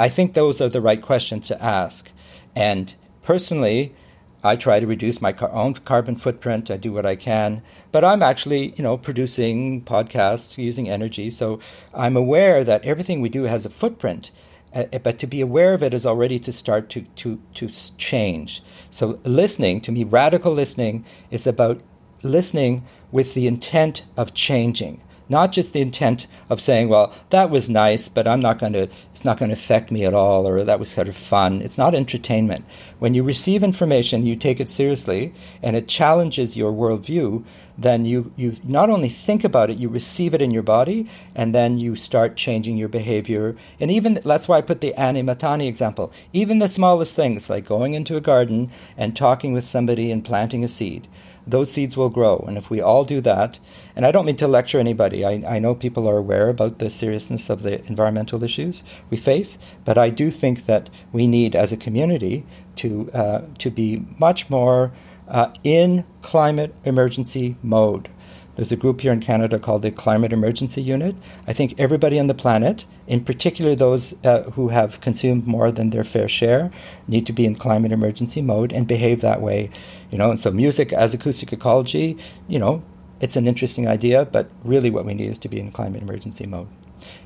I 0.00 0.08
think 0.08 0.34
those 0.34 0.60
are 0.60 0.68
the 0.68 0.80
right 0.80 1.00
questions 1.00 1.46
to 1.46 1.62
ask. 1.62 2.10
And 2.56 2.92
personally, 3.22 3.94
I 4.42 4.56
try 4.56 4.80
to 4.80 4.86
reduce 4.88 5.22
my 5.22 5.32
car- 5.32 5.52
own 5.52 5.74
carbon 5.74 6.16
footprint. 6.16 6.72
I 6.72 6.76
do 6.76 6.92
what 6.92 7.06
I 7.06 7.14
can, 7.14 7.62
but 7.92 8.02
I'm 8.02 8.20
actually, 8.20 8.74
you 8.76 8.82
know, 8.82 8.96
producing 8.96 9.84
podcasts 9.84 10.58
using 10.58 10.90
energy. 10.90 11.30
So 11.30 11.60
I'm 11.94 12.16
aware 12.16 12.64
that 12.64 12.84
everything 12.84 13.20
we 13.20 13.28
do 13.28 13.44
has 13.44 13.64
a 13.64 13.70
footprint. 13.70 14.32
Uh, 14.74 14.86
but 14.98 15.20
to 15.20 15.28
be 15.28 15.40
aware 15.40 15.72
of 15.74 15.84
it 15.84 15.94
is 15.94 16.04
already 16.04 16.40
to 16.40 16.50
start 16.50 16.88
to, 16.88 17.02
to, 17.14 17.40
to 17.54 17.68
change. 17.96 18.60
So 18.90 19.20
listening, 19.22 19.82
to 19.82 19.92
me, 19.92 20.02
radical 20.02 20.52
listening 20.52 21.04
is 21.30 21.46
about 21.46 21.80
listening 22.22 22.84
with 23.10 23.34
the 23.34 23.46
intent 23.46 24.02
of 24.16 24.34
changing 24.34 25.00
not 25.32 25.50
just 25.50 25.72
the 25.72 25.80
intent 25.80 26.26
of 26.50 26.60
saying, 26.60 26.88
well, 26.88 27.12
that 27.30 27.50
was 27.50 27.68
nice, 27.68 28.08
but 28.08 28.28
I'm 28.28 28.38
not 28.38 28.58
going 28.58 28.74
to, 28.74 28.88
it's 29.12 29.24
not 29.24 29.38
going 29.38 29.48
to 29.48 29.54
affect 29.54 29.90
me 29.90 30.04
at 30.04 30.14
all, 30.14 30.46
or 30.46 30.62
that 30.62 30.78
was 30.78 30.90
sort 30.90 31.08
of 31.08 31.16
fun. 31.16 31.62
It's 31.62 31.78
not 31.78 31.94
entertainment. 31.94 32.64
When 32.98 33.14
you 33.14 33.22
receive 33.22 33.62
information, 33.62 34.26
you 34.26 34.36
take 34.36 34.60
it 34.60 34.68
seriously, 34.68 35.32
and 35.62 35.74
it 35.74 35.88
challenges 35.88 36.54
your 36.54 36.70
worldview, 36.70 37.44
then 37.78 38.04
you, 38.04 38.32
you 38.36 38.58
not 38.62 38.90
only 38.90 39.08
think 39.08 39.42
about 39.42 39.70
it, 39.70 39.78
you 39.78 39.88
receive 39.88 40.34
it 40.34 40.42
in 40.42 40.50
your 40.50 40.62
body, 40.62 41.08
and 41.34 41.54
then 41.54 41.78
you 41.78 41.96
start 41.96 42.36
changing 42.36 42.76
your 42.76 42.90
behavior. 42.90 43.56
And 43.80 43.90
even, 43.90 44.20
that's 44.22 44.46
why 44.46 44.58
I 44.58 44.60
put 44.60 44.82
the 44.82 44.94
Annie 44.94 45.22
Mahtani 45.22 45.66
example. 45.66 46.12
Even 46.34 46.58
the 46.58 46.68
smallest 46.68 47.16
things, 47.16 47.48
like 47.48 47.64
going 47.64 47.94
into 47.94 48.16
a 48.16 48.20
garden 48.20 48.70
and 48.98 49.16
talking 49.16 49.54
with 49.54 49.66
somebody 49.66 50.10
and 50.10 50.22
planting 50.22 50.62
a 50.62 50.68
seed 50.68 51.08
those 51.46 51.72
seeds 51.72 51.96
will 51.96 52.08
grow. 52.08 52.44
And 52.46 52.56
if 52.56 52.70
we 52.70 52.80
all 52.80 53.04
do 53.04 53.20
that, 53.20 53.58
and 53.96 54.06
I 54.06 54.12
don't 54.12 54.26
mean 54.26 54.36
to 54.36 54.48
lecture 54.48 54.78
anybody, 54.78 55.24
I, 55.24 55.42
I 55.56 55.58
know 55.58 55.74
people 55.74 56.08
are 56.08 56.16
aware 56.16 56.48
about 56.48 56.78
the 56.78 56.90
seriousness 56.90 57.50
of 57.50 57.62
the 57.62 57.84
environmental 57.86 58.42
issues 58.44 58.82
we 59.10 59.16
face, 59.16 59.58
but 59.84 59.98
I 59.98 60.10
do 60.10 60.30
think 60.30 60.66
that 60.66 60.90
we 61.12 61.26
need, 61.26 61.56
as 61.56 61.72
a 61.72 61.76
community, 61.76 62.44
to, 62.76 63.10
uh, 63.12 63.42
to 63.58 63.70
be 63.70 64.04
much 64.18 64.48
more 64.48 64.92
uh, 65.28 65.52
in 65.64 66.04
climate 66.20 66.74
emergency 66.84 67.56
mode. 67.62 68.08
There's 68.54 68.70
a 68.70 68.76
group 68.76 69.00
here 69.00 69.12
in 69.12 69.20
Canada 69.20 69.58
called 69.58 69.82
the 69.82 69.90
Climate 69.90 70.32
Emergency 70.32 70.82
Unit. 70.82 71.16
I 71.46 71.52
think 71.52 71.74
everybody 71.78 72.18
on 72.20 72.26
the 72.26 72.34
planet, 72.34 72.84
in 73.06 73.24
particular 73.24 73.74
those 73.74 74.14
uh, 74.24 74.42
who 74.52 74.68
have 74.68 75.00
consumed 75.00 75.46
more 75.46 75.72
than 75.72 75.90
their 75.90 76.04
fair 76.04 76.28
share, 76.28 76.70
need 77.08 77.26
to 77.26 77.32
be 77.32 77.46
in 77.46 77.56
climate 77.56 77.92
emergency 77.92 78.42
mode 78.42 78.72
and 78.72 78.86
behave 78.86 79.22
that 79.22 79.40
way. 79.40 79.70
You 80.10 80.18
know, 80.18 80.30
and 80.30 80.38
so 80.38 80.50
music 80.50 80.92
as 80.92 81.14
acoustic 81.14 81.52
ecology, 81.52 82.18
you 82.46 82.58
know, 82.58 82.82
it's 83.20 83.36
an 83.36 83.46
interesting 83.46 83.88
idea, 83.88 84.26
but 84.26 84.50
really 84.64 84.90
what 84.90 85.06
we 85.06 85.14
need 85.14 85.30
is 85.30 85.38
to 85.38 85.48
be 85.48 85.58
in 85.58 85.70
climate 85.70 86.02
emergency 86.02 86.46
mode. 86.46 86.68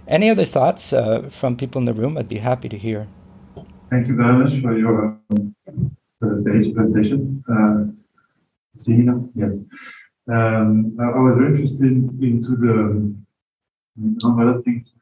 Any 0.06 0.30
other 0.30 0.44
thoughts 0.44 0.92
uh, 0.92 1.28
from 1.30 1.56
people 1.56 1.80
in 1.80 1.86
the 1.86 1.94
room? 1.94 2.16
I'd 2.16 2.28
be 2.28 2.38
happy 2.38 2.68
to 2.68 2.78
hear. 2.78 3.08
Thank 3.90 4.06
you 4.08 4.14
very 4.14 4.32
much 4.32 4.60
for 4.60 4.76
your 4.76 5.18
presentation. 6.20 7.42
Uh, 7.50 7.84
yes. 9.34 9.56
Um, 10.32 10.96
I 11.00 11.18
was 11.20 11.36
very 11.36 11.50
interested 11.50 11.92
into 12.20 12.56
the 12.56 13.14
among 14.24 14.40
other 14.40 14.62
things. 14.62 14.98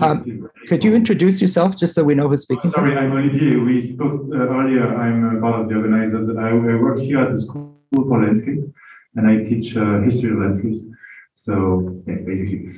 Um, 0.00 0.48
could 0.66 0.82
you 0.82 0.94
introduce 0.94 1.40
yourself 1.40 1.76
just 1.76 1.94
so 1.94 2.02
we 2.02 2.14
know 2.14 2.28
who's 2.28 2.42
speaking? 2.42 2.70
Sorry, 2.70 2.96
I'm 2.96 3.12
Olivier. 3.12 3.56
We 3.56 3.92
spoke 3.92 4.22
uh, 4.32 4.36
earlier. 4.36 4.96
I'm 4.96 5.40
part 5.40 5.60
of 5.60 5.68
the 5.68 5.74
organizers. 5.76 6.28
I, 6.30 6.48
I, 6.48 6.52
work 6.52 6.98
here 6.98 7.20
at 7.20 7.32
the 7.32 7.40
School 7.40 7.76
for 7.92 8.24
Landscape 8.24 8.60
and 9.16 9.28
I 9.28 9.44
teach 9.44 9.76
uh, 9.76 10.00
history 10.00 10.30
of 10.30 10.38
landscapes. 10.38 10.78
So, 11.34 12.02
yeah, 12.06 12.16
basically. 12.24 12.70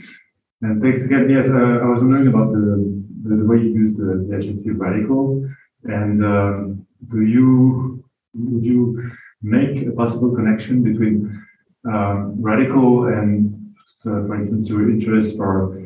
And 0.63 0.83
thanks 0.83 1.03
again. 1.03 1.31
Yes, 1.31 1.49
uh, 1.49 1.53
I 1.55 1.87
was 1.87 2.03
wondering 2.03 2.27
about 2.27 2.53
the, 2.53 3.05
the, 3.23 3.37
the, 3.37 3.45
way 3.45 3.59
you 3.59 3.71
use 3.71 3.97
the, 3.97 4.27
the 4.29 4.37
adjective 4.37 4.77
radical. 4.79 5.49
And 5.85 6.25
um, 6.25 6.87
do 7.11 7.23
you, 7.23 8.05
would 8.35 8.65
you 8.65 9.11
make 9.43 9.87
a 9.87 9.93
possible 9.93 10.35
connection 10.35 10.83
between 10.83 11.40
um, 11.85 12.37
radical 12.41 13.07
and, 13.07 13.75
so, 13.99 14.11
for 14.27 14.35
instance, 14.35 14.69
your 14.69 14.91
interest 14.91 15.37
for 15.37 15.79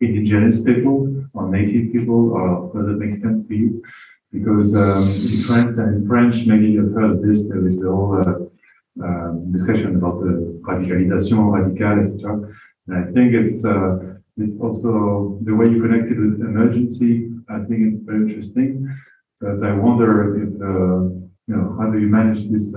indigenous 0.00 0.60
people 0.60 1.24
or 1.32 1.48
native 1.48 1.92
people, 1.92 2.32
or 2.32 2.70
does 2.74 2.90
it 2.90 2.98
make 2.98 3.16
sense 3.16 3.46
to 3.48 3.54
you? 3.54 3.82
Because 4.32 4.74
um, 4.74 5.04
in 5.08 5.42
France 5.46 5.78
and 5.78 5.96
in 5.96 6.06
French, 6.06 6.46
maybe 6.46 6.66
you've 6.66 6.92
heard 6.92 7.12
of 7.12 7.22
this, 7.22 7.48
there 7.48 7.66
is 7.66 7.78
the 7.78 7.90
whole 7.90 8.20
uh, 8.20 9.04
uh, 9.04 9.30
discussion 9.50 9.96
about 9.96 10.20
the 10.20 10.60
radicalisation, 10.62 11.50
radical, 11.50 12.04
etc. 12.04 12.54
And 12.86 13.08
I 13.08 13.12
think 13.12 13.32
it's 13.32 13.64
uh, 13.64 14.16
it's 14.36 14.56
also 14.60 15.38
the 15.42 15.54
way 15.54 15.66
you 15.66 15.80
connected 15.80 16.18
with 16.18 16.40
emergency. 16.40 17.30
I 17.48 17.60
think 17.64 17.94
it's 17.94 18.04
very 18.04 18.22
interesting. 18.28 18.94
But 19.40 19.64
I 19.64 19.72
wonder 19.72 20.36
if 20.42 20.50
uh, 20.60 21.00
you 21.46 21.54
know 21.56 21.76
how 21.78 21.90
do 21.90 21.98
you 21.98 22.08
manage 22.08 22.50
this 22.50 22.74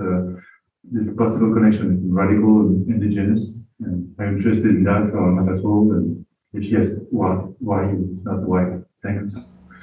this 0.84 1.12
possible 1.14 1.52
connection 1.52 1.96
between 1.96 2.12
radical 2.12 2.60
and 2.60 2.88
indigenous? 2.88 3.58
And 3.80 4.14
I'm 4.18 4.36
interested 4.36 4.70
in 4.70 4.84
that 4.84 5.10
or 5.14 5.32
not 5.32 5.58
at 5.58 5.64
all. 5.64 5.92
And 5.92 6.24
if 6.52 6.64
yes, 6.64 7.04
why? 7.10 7.34
Why 7.58 7.92
not 8.24 8.42
why? 8.42 8.78
Thanks. 9.02 9.34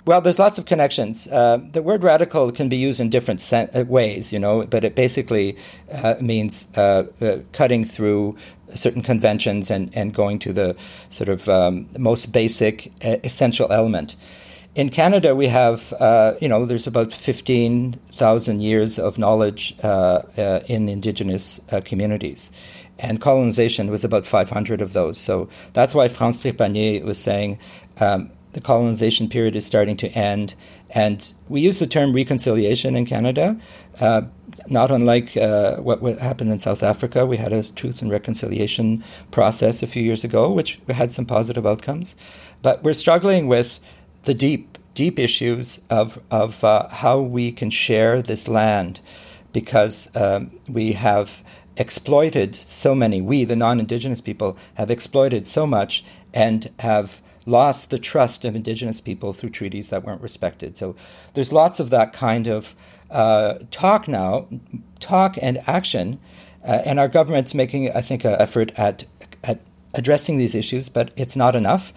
Well, 0.05 0.21
there's 0.21 0.39
lots 0.39 0.57
of 0.57 0.65
connections. 0.65 1.27
Uh, 1.27 1.59
the 1.73 1.81
word 1.81 2.03
radical 2.03 2.51
can 2.51 2.69
be 2.69 2.77
used 2.77 2.99
in 2.99 3.09
different 3.09 3.41
sen- 3.41 3.69
uh, 3.75 3.83
ways, 3.83 4.31
you 4.31 4.39
know, 4.39 4.65
but 4.65 4.83
it 4.83 4.95
basically 4.95 5.57
uh, 5.91 6.15
means 6.21 6.67
uh, 6.75 7.03
uh, 7.21 7.37
cutting 7.51 7.83
through 7.83 8.35
certain 8.75 9.01
conventions 9.01 9.69
and, 9.69 9.89
and 9.93 10.13
going 10.13 10.39
to 10.39 10.53
the 10.53 10.75
sort 11.09 11.29
of 11.29 11.49
um, 11.49 11.89
most 11.97 12.31
basic, 12.31 12.91
essential 13.01 13.71
element. 13.71 14.15
In 14.75 14.89
Canada, 14.89 15.35
we 15.35 15.47
have, 15.47 15.93
uh, 15.93 16.35
you 16.39 16.47
know, 16.47 16.65
there's 16.65 16.85
about 16.85 17.11
15,000 17.11 18.61
years 18.61 18.99
of 18.99 19.17
knowledge 19.17 19.75
uh, 19.83 20.21
uh, 20.37 20.61
in 20.67 20.87
Indigenous 20.87 21.59
uh, 21.71 21.81
communities. 21.81 22.51
And 22.99 23.19
colonization 23.19 23.89
was 23.89 24.03
about 24.03 24.27
500 24.27 24.81
of 24.81 24.93
those. 24.93 25.17
So 25.17 25.49
that's 25.73 25.95
why 25.95 26.07
France 26.07 26.41
Trépanier 26.41 27.03
was 27.03 27.17
saying 27.17 27.57
um, 27.99 28.29
the 28.53 28.61
colonization 28.61 29.27
period 29.27 29.55
is 29.55 29.65
starting 29.65 29.97
to 29.97 30.09
end. 30.09 30.53
And 30.91 31.33
we 31.47 31.61
use 31.61 31.79
the 31.79 31.87
term 31.87 32.13
reconciliation 32.13 32.95
in 32.95 33.05
Canada, 33.05 33.59
uh, 33.99 34.23
not 34.67 34.91
unlike 34.91 35.35
uh, 35.35 35.77
what, 35.77 36.01
what, 36.01 36.19
happened 36.19 36.51
in 36.51 36.59
South 36.59 36.83
Africa. 36.83 37.25
We 37.25 37.37
had 37.37 37.53
a 37.53 37.63
truth 37.63 38.03
and 38.03 38.11
reconciliation 38.11 39.03
process 39.31 39.81
a 39.81 39.87
few 39.87 40.03
years 40.03 40.23
ago, 40.23 40.51
which 40.51 40.79
had 40.89 41.11
some 41.11 41.25
positive 41.25 41.65
outcomes. 41.65 42.15
But 42.61 42.83
we're 42.83 42.93
struggling 42.93 43.47
with 43.47 43.79
the 44.23 44.33
deep, 44.33 44.77
deep 44.93 45.19
issues 45.19 45.81
of, 45.89 46.19
of 46.29 46.63
uh, 46.63 46.87
how 46.89 47.19
we 47.19 47.51
can 47.51 47.69
share 47.69 48.21
this 48.21 48.47
land 48.47 48.99
because 49.53 50.09
um, 50.15 50.51
we 50.67 50.93
have 50.93 51.43
exploited 51.77 52.55
so 52.55 52.93
many, 52.93 53.21
we, 53.21 53.43
the 53.45 53.55
non 53.55 53.79
Indigenous 53.79 54.21
people, 54.21 54.57
have 54.75 54.91
exploited 54.91 55.47
so 55.47 55.65
much 55.65 56.03
and 56.33 56.69
have 56.79 57.21
lost 57.45 57.89
the 57.89 57.97
trust 57.97 58.45
of 58.45 58.55
Indigenous 58.55 59.01
people 59.01 59.33
through 59.33 59.49
treaties 59.49 59.89
that 59.89 60.05
weren't 60.05 60.21
respected. 60.21 60.77
So 60.77 60.95
there's 61.33 61.51
lots 61.51 61.79
of 61.79 61.89
that 61.89 62.13
kind 62.13 62.47
of 62.47 62.75
uh, 63.09 63.59
talk 63.71 64.07
now, 64.07 64.47
talk 64.99 65.37
and 65.41 65.61
action. 65.67 66.19
Uh, 66.63 66.81
and 66.85 66.99
our 66.99 67.07
government's 67.07 67.53
making, 67.53 67.91
I 67.95 68.01
think, 68.01 68.25
an 68.25 68.33
effort 68.33 68.71
at, 68.77 69.05
at 69.43 69.61
addressing 69.93 70.37
these 70.37 70.53
issues, 70.53 70.89
but 70.89 71.11
it's 71.15 71.35
not 71.35 71.55
enough. 71.55 71.93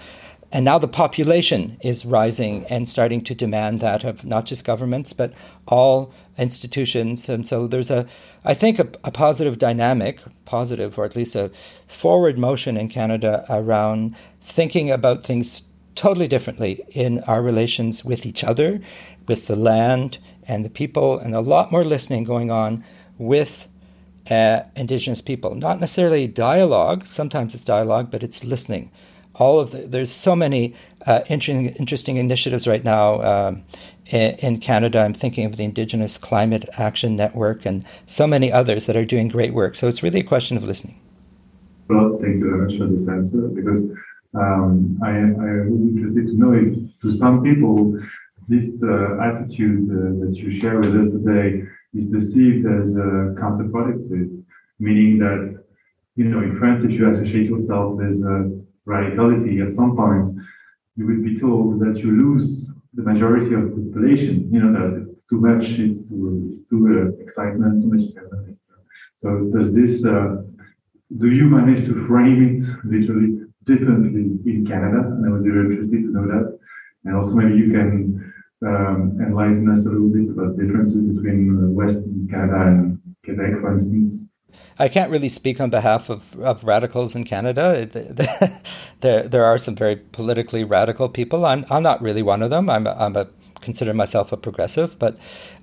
And 0.53 0.67
now 0.67 0.77
the 0.77 0.87
population 0.87 1.79
is 1.81 2.05
rising 2.05 2.67
and 2.67 2.87
starting 2.87 3.25
to 3.25 3.35
demand 3.35 3.81
that 3.81 4.05
of 4.05 4.23
not 4.23 4.45
just 4.45 4.67
governments, 4.67 5.15
but 5.15 5.33
all 5.67 6.13
institutions. 6.37 7.27
And 7.31 7.49
so 7.49 7.67
there's 7.67 7.91
a, 7.91 8.07
I 8.45 8.53
think, 8.53 8.79
a, 8.79 8.87
a, 9.03 9.11
positive 9.11 9.59
dynamic, 9.59 10.21
positive, 10.45 10.99
or 10.99 11.07
at 11.07 11.17
least 11.17 11.35
a 11.35 11.51
forward 11.87 12.37
motion 12.37 12.77
in 12.77 12.91
Canada 12.91 13.47
around 13.49 14.15
thinking 14.43 14.91
about 14.91 15.25
things 15.25 15.63
totally 15.95 16.29
differently 16.29 16.85
in 16.91 17.21
our 17.21 17.41
relations 17.41 18.05
with 18.05 18.27
each 18.27 18.45
other, 18.45 18.81
with 19.27 19.47
the 19.47 19.57
land 19.57 20.19
and 20.47 20.67
the 20.67 20.71
people, 20.71 21.19
and 21.19 21.35
a 21.35 21.41
lot 21.41 21.73
more 21.73 21.85
listening 21.85 22.25
going 22.25 22.51
on 22.51 22.85
with 23.17 23.69
uh, 24.31 24.61
Indigenous 24.77 25.23
people. 25.23 25.55
Not 25.55 25.81
necessarily 25.81 26.27
dialogue, 26.27 27.07
sometimes 27.07 27.55
it's 27.55 27.65
dialogue, 27.65 28.11
but 28.11 28.23
it's 28.23 28.45
listening. 28.45 28.91
All 29.35 29.59
of 29.59 29.71
the, 29.71 29.79
there's 29.79 30.11
so 30.11 30.37
many 30.37 30.75
uh, 31.07 31.21
interesting, 31.29 31.75
interesting 31.77 32.17
initiatives 32.17 32.67
right 32.67 32.85
now 32.85 33.23
um, 33.23 33.65
in, 34.07 34.35
in, 34.37 34.61
Canada. 34.61 35.01
I'm 35.01 35.15
thinking 35.15 35.45
of 35.47 35.57
the 35.57 35.65
Indigenous 35.65 36.19
Climate 36.19 36.69
Action 36.77 37.17
Network 37.17 37.65
and 37.65 37.85
so 38.07 38.27
many 38.27 38.53
others 38.53 38.87
that 38.87 38.97
are 38.97 39.05
doing 39.05 39.29
great 39.29 39.55
work. 39.55 39.75
So 39.75 39.89
it's 39.89 40.03
really 40.03 40.21
a 40.21 40.25
question 40.25 40.57
of 40.57 40.65
listening. 40.65 41.01
Well, 41.89 42.19
thank 42.21 42.37
you 42.37 42.51
very 42.51 42.67
much 42.67 42.79
for 42.79 42.87
this 42.87 43.09
answer 43.09 43.49
because 43.49 43.83
um, 44.35 44.99
I, 45.03 45.11
I 45.11 45.69
would 45.69 45.95
be 45.95 46.01
interested 46.01 46.27
to 46.27 46.35
know 46.35 46.53
if 46.53 47.01
to 47.01 47.13
some 47.13 47.43
people 47.43 47.99
this 48.49 48.83
uh, 48.83 49.19
attitude 49.21 49.89
uh, 49.91 50.25
that 50.25 50.37
you 50.37 50.51
share 50.61 50.79
with 50.81 50.95
us 50.97 51.13
today 51.13 51.63
is 51.95 52.11
perceived 52.11 52.67
as 52.67 52.97
uh, 52.97 53.35
counterproductive, 53.41 54.43
meaning 54.79 55.19
that, 55.19 55.63
you 56.17 56.25
know, 56.25 56.41
in 56.41 56.55
France, 56.55 56.83
if 56.83 56.91
you 56.93 57.09
associate 57.11 57.49
yourself 57.49 57.97
with 57.97 58.23
radicality 58.87 59.65
at 59.65 59.73
some 59.73 59.97
point, 59.97 60.37
you 60.97 61.07
would 61.07 61.25
be 61.25 61.39
told 61.39 61.81
that 61.81 61.99
you 62.01 62.11
lose 62.11 62.71
the 62.95 63.03
majority 63.03 63.55
of 63.55 63.63
the 63.63 63.83
population, 63.87 64.53
you 64.53 64.61
know, 64.63 64.73
that 64.73 65.11
it's 65.11 65.27
too 65.27 65.41
much, 65.41 65.65
it's 65.79 66.07
too, 66.09 66.51
it's 66.51 66.69
too 66.69 66.83
uh, 66.93 67.23
excitement, 67.23 67.83
too 67.83 67.89
much 67.89 68.03
excitement. 68.03 68.59
So 69.17 69.51
does 69.55 69.73
this, 69.73 70.05
uh, 70.05 70.43
do 71.19 71.31
you 71.31 71.49
manage 71.49 71.87
to 71.87 71.95
frame 72.07 72.55
it 72.55 72.61
literally 72.85 73.39
differently 73.65 74.39
in 74.51 74.67
Canada? 74.67 74.99
And 74.99 75.27
I 75.27 75.31
would 75.31 75.45
be 75.45 75.51
very 75.51 75.71
interested 75.71 76.03
to 76.03 76.13
know 76.13 76.27
that. 76.27 76.59
And 77.05 77.17
also 77.17 77.35
maybe 77.35 77.57
you 77.57 77.71
can 77.71 78.33
um, 78.67 79.19
enlighten 79.21 79.69
us 79.71 79.87
a 79.87 79.89
little 79.89 80.09
bit 80.09 80.31
about 80.31 80.59
differences 80.59 81.03
between 81.03 81.75
Western 81.75 82.29
Canada 82.29 82.61
and 82.67 83.01
Quebec, 83.25 83.61
for 83.61 83.75
instance? 83.75 84.27
I 84.83 84.89
can't 84.89 85.13
really 85.13 85.29
speak 85.29 85.61
on 85.61 85.71
behalf 85.71 86.11
of, 86.11 86.37
of 86.41 86.65
radicals 86.65 87.15
in 87.15 87.23
Canada. 87.23 87.87
there, 89.01 89.29
there 89.29 89.45
are 89.45 89.57
some 89.57 89.77
very 89.77 89.95
politically 89.95 90.65
radical 90.65 91.09
people. 91.09 91.47
I'm, 91.47 91.65
I'm 91.71 91.85
not 91.85 92.03
really 92.03 92.21
one 92.21 92.43
of 92.43 92.51
them. 92.51 92.69
I'm, 92.69 92.89
a, 92.89 92.97
I'm 92.99 93.15
a 93.15 93.29
consider 93.61 93.95
myself 93.95 94.33
a 94.33 94.37
progressive, 94.37 94.99
but 94.99 95.17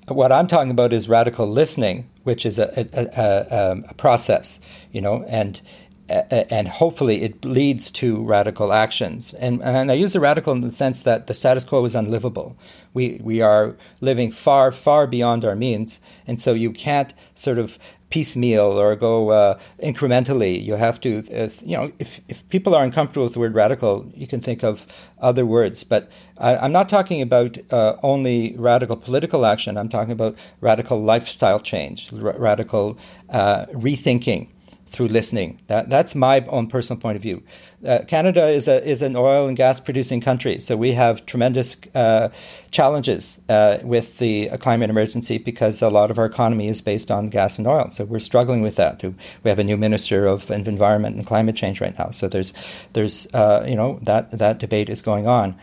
what 0.07 0.31
I'm 0.31 0.47
talking 0.47 0.71
about 0.71 0.93
is 0.93 1.09
radical 1.09 1.51
listening, 1.51 2.09
which 2.23 2.45
is 2.45 2.57
a, 2.57 2.87
a, 2.93 3.07
a, 3.21 3.71
um, 3.71 3.85
a 3.89 3.93
process, 3.93 4.61
you 4.93 5.01
know, 5.01 5.25
and 5.27 5.61
and 6.09 6.67
hopefully 6.67 7.21
it 7.21 7.45
leads 7.45 7.91
to 7.91 8.23
radical 8.23 8.73
actions. 8.73 9.35
And, 9.35 9.61
and 9.61 9.91
I 9.91 9.93
use 9.93 10.13
the 10.13 10.19
radical 10.19 10.51
in 10.53 10.61
the 10.61 10.71
sense 10.71 11.03
that 11.03 11.27
the 11.27 11.35
status 11.35 11.63
quo 11.63 11.85
is 11.85 11.93
unlivable. 11.93 12.57
We, 12.95 13.19
we 13.23 13.41
are 13.41 13.75
living 14.01 14.31
far, 14.31 14.71
far 14.71 15.05
beyond 15.05 15.45
our 15.45 15.55
means. 15.55 16.01
And 16.25 16.41
so 16.41 16.53
you 16.53 16.71
can't 16.71 17.13
sort 17.35 17.59
of 17.59 17.77
piecemeal 18.09 18.79
or 18.79 18.95
go 18.95 19.29
uh, 19.29 19.59
incrementally. 19.83 20.63
You 20.63 20.73
have 20.75 20.99
to, 21.01 21.23
uh, 21.33 21.49
you 21.63 21.77
know, 21.77 21.91
if, 21.99 22.21
if 22.27 22.47
people 22.49 22.75
are 22.75 22.83
uncomfortable 22.83 23.25
with 23.25 23.33
the 23.33 23.39
word 23.39 23.53
radical, 23.53 24.11
you 24.15 24.27
can 24.27 24.41
think 24.41 24.63
of 24.63 24.85
other 25.19 25.45
words. 25.45 25.83
But 25.83 26.09
I, 26.37 26.65
am 26.65 26.71
not 26.71 26.89
talking 26.89 27.21
about 27.21 27.57
uh, 27.71 27.95
only 28.03 28.55
radical 28.57 28.95
political 28.95 29.45
action, 29.45 29.77
I'm 29.77 29.89
talking 29.89 30.11
about 30.11 30.35
radical 30.61 31.03
lifestyle 31.03 31.59
change, 31.59 32.11
r- 32.13 32.35
radical 32.37 32.97
uh, 33.29 33.65
rethinking 33.67 34.49
through 34.89 35.07
listening. 35.07 35.59
That, 35.67 35.89
that's 35.89 36.15
my 36.15 36.41
own 36.47 36.67
personal 36.67 36.99
point 36.99 37.15
of 37.15 37.21
view. 37.21 37.43
Uh, 37.85 37.99
Canada 38.07 38.47
is 38.47 38.67
a 38.67 38.85
is 38.85 39.01
an 39.01 39.15
oil 39.15 39.47
and 39.47 39.55
gas 39.55 39.79
producing 39.79 40.19
country, 40.19 40.59
so 40.59 40.75
we 40.75 40.91
have 40.93 41.25
tremendous 41.25 41.77
uh, 41.95 42.27
challenges 42.71 43.39
uh, 43.47 43.77
with 43.83 44.17
the 44.17 44.49
climate 44.59 44.89
emergency 44.89 45.37
because 45.37 45.81
a 45.81 45.89
lot 45.89 46.11
of 46.11 46.17
our 46.19 46.25
economy 46.25 46.67
is 46.67 46.81
based 46.81 47.09
on 47.09 47.29
gas 47.29 47.57
and 47.57 47.67
oil. 47.67 47.89
So 47.89 48.03
we're 48.03 48.19
struggling 48.19 48.61
with 48.61 48.75
that. 48.75 49.01
We 49.01 49.49
have 49.49 49.59
a 49.59 49.63
new 49.63 49.77
minister 49.77 50.27
of 50.27 50.51
environment 50.51 51.15
and 51.15 51.25
climate 51.25 51.55
change 51.55 51.79
right 51.79 51.97
now. 51.97 52.09
So 52.11 52.27
there's 52.27 52.53
there's 52.91 53.27
uh, 53.33 53.63
you 53.65 53.75
know 53.75 53.99
that 54.01 54.31
that 54.37 54.59
debate 54.59 54.89
is 54.89 55.01
going 55.01 55.25
on. 55.25 55.55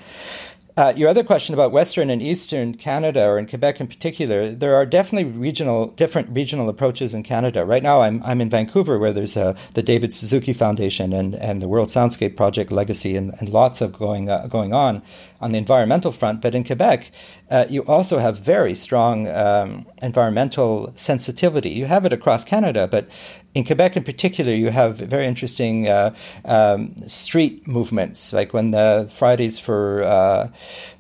Uh, 0.79 0.93
your 0.95 1.09
other 1.09 1.25
question 1.25 1.55
about 1.55 1.73
Western 1.73 2.11
and 2.11 2.21
Eastern 2.21 2.75
Canada, 2.75 3.25
or 3.25 3.39
in 3.39 3.47
Quebec 3.47 3.81
in 3.81 3.87
particular, 3.87 4.55
there 4.55 4.75
are 4.75 4.85
definitely 4.85 5.25
regional, 5.25 5.87
different 5.87 6.29
regional 6.29 6.69
approaches 6.69 7.15
in 7.15 7.23
Canada. 7.23 7.65
Right 7.65 7.83
now, 7.83 8.03
I'm, 8.03 8.23
I'm 8.23 8.43
in 8.43 8.51
Vancouver, 8.51 8.99
where 8.99 9.15
there's 9.15 9.39
uh, 9.39 9.57
the 9.73 9.83
David 9.83 10.12
Suzuki 10.12 10.53
Foundation 10.53 11.15
and, 11.15 11.35
and 11.37 11.62
the 11.62 11.69
World 11.69 11.89
Soundscape 11.89 12.37
Project 12.37 12.71
Legacy, 12.71 13.17
and, 13.17 13.33
and 13.41 13.49
lots 13.49 13.81
of 13.81 13.95
going 13.95 14.29
uh, 14.29 14.49
going 14.49 14.75
on 14.75 15.01
on 15.40 15.53
the 15.53 15.59
environmental 15.59 16.12
front. 16.12 16.40
But 16.40 16.55
in 16.55 16.64
Quebec, 16.64 17.11
uh, 17.51 17.66
you 17.68 17.83
also 17.83 18.18
have 18.18 18.38
very 18.38 18.75
strong 18.75 19.29
um, 19.29 19.87
environmental 20.03 20.92
sensitivity. 20.96 21.70
You 21.70 21.87
have 21.87 22.05
it 22.07 22.12
across 22.12 22.44
Canada, 22.44 22.87
but 22.87 23.09
in 23.57 23.64
Quebec 23.64 23.96
in 23.96 24.05
particular, 24.05 24.53
you 24.53 24.70
have 24.70 24.99
very 24.99 25.27
interesting 25.27 25.88
uh, 25.88 26.14
um, 26.44 26.94
street 27.07 27.66
movements, 27.66 28.33
like 28.33 28.53
when 28.53 28.70
the 28.70 29.09
Fridays 29.11 29.59
for 29.59 30.03
uh, 30.03 30.51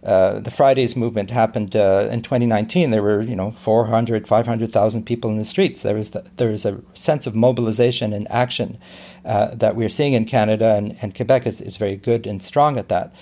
uh, 0.02 0.40
the 0.40 0.50
Fridays 0.50 0.96
movement 0.96 1.30
happened 1.30 1.76
uh, 1.76 2.08
in 2.10 2.22
2019. 2.22 2.92
There 2.92 3.02
were 3.02 3.20
you 3.20 3.36
know 3.36 3.50
400, 3.50 4.26
500,000 4.26 5.04
people 5.04 5.30
in 5.30 5.36
the 5.36 5.44
streets. 5.44 5.82
There 5.82 5.96
was 5.96 6.10
the, 6.10 6.24
there 6.36 6.50
is 6.50 6.64
a 6.64 6.80
sense 6.94 7.26
of 7.26 7.34
mobilization 7.34 8.14
and 8.14 8.26
action 8.30 8.78
uh, 9.26 9.54
that 9.54 9.76
we're 9.76 9.90
seeing 9.90 10.14
in 10.14 10.24
Canada, 10.24 10.76
and, 10.76 10.96
and 11.02 11.14
Quebec 11.14 11.46
is, 11.46 11.60
is 11.60 11.76
very 11.76 11.96
good 11.96 12.26
and 12.26 12.42
strong 12.42 12.78
at 12.78 12.88
that 12.88 13.12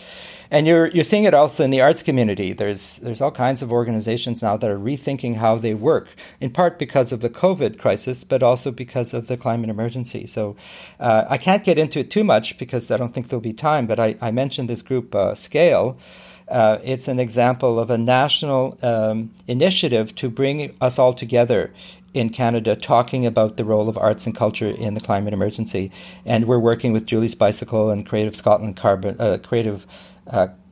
and 0.55 0.69
you're 0.69 0.87
you're 0.87 1.03
seeing 1.03 1.25
it 1.25 1.35
also 1.35 1.65
in 1.65 1.71
the 1.71 1.81
arts 1.81 2.01
community. 2.01 2.53
There's 2.53 2.99
there's 2.99 3.21
all 3.21 3.33
kinds 3.33 3.61
of 3.61 3.73
organizations 3.73 4.41
now 4.41 4.57
that 4.57 4.71
are 4.71 4.79
rethinking 4.79 5.35
how 5.37 5.59
they 5.59 5.75
work, 5.75 6.07
in 6.41 6.51
part 6.51 6.79
because 6.79 7.11
of 7.11 7.21
the 7.23 7.29
COVID 7.29 7.77
crisis, 7.77 8.23
but 8.23 8.41
also 8.41 8.71
because 8.71 9.13
of 9.13 9.27
the 9.27 9.37
climate 9.37 9.69
emergency. 9.69 10.29
So 10.29 10.55
uh, 11.01 11.25
I 11.29 11.39
can't 11.39 11.65
get 11.65 11.77
into 11.77 11.99
it 11.99 12.09
too 12.09 12.23
much 12.23 12.57
because 12.57 12.93
I 12.93 12.97
don't 12.97 13.13
think 13.13 13.29
there'll 13.29 13.41
be 13.41 13.53
time. 13.53 13.89
But 13.89 13.99
I, 13.99 14.17
I 14.21 14.31
mentioned 14.31 14.71
this 14.71 14.81
group 14.81 15.13
uh, 15.13 15.35
Scale. 15.35 15.99
Uh, 16.47 16.79
it's 16.85 17.09
an 17.09 17.19
example 17.19 17.81
of 17.81 17.91
a 17.91 17.99
national 17.99 18.79
um, 18.81 19.31
initiative 19.49 20.15
to 20.15 20.29
bring 20.29 20.77
us 20.81 21.01
all 21.01 21.15
together 21.15 21.73
in 22.13 22.31
Canada 22.31 22.77
talking 22.77 23.27
about 23.27 23.57
the 23.57 23.65
role 23.65 23.89
of 23.89 23.99
arts 23.99 24.25
and 24.25 24.37
culture 24.37 24.69
in 24.69 24.95
the 24.95 25.01
climate 25.01 25.35
emergency. 25.35 25.91
And 26.25 26.47
we're 26.47 26.61
working 26.61 26.93
with 26.93 27.07
Julie's 27.07 27.35
Bicycle 27.35 27.91
and 27.91 28.07
Creative 28.07 28.37
Scotland 28.37 28.77
Carbon, 28.77 29.17
uh, 29.19 29.39
Creative 29.39 29.85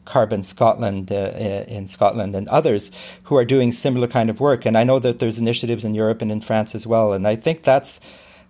Carbon 0.05 0.43
Scotland 0.43 1.13
uh, 1.13 1.15
uh, 1.15 1.65
in 1.69 1.87
Scotland 1.89 2.35
and 2.35 2.49
others 2.49 2.91
who 3.25 3.37
are 3.37 3.45
doing 3.45 3.71
similar 3.73 4.09
kind 4.09 4.31
of 4.31 4.41
work. 4.41 4.67
And 4.67 4.77
I 4.77 4.85
know 4.85 4.99
that 4.99 5.19
there's 5.19 5.39
initiatives 5.39 5.85
in 5.85 5.95
Europe 5.95 6.23
and 6.23 6.33
in 6.33 6.41
France 6.41 6.75
as 6.75 6.87
well. 6.87 7.13
And 7.13 7.27
I 7.27 7.37
think 7.37 7.63
that's 7.63 8.01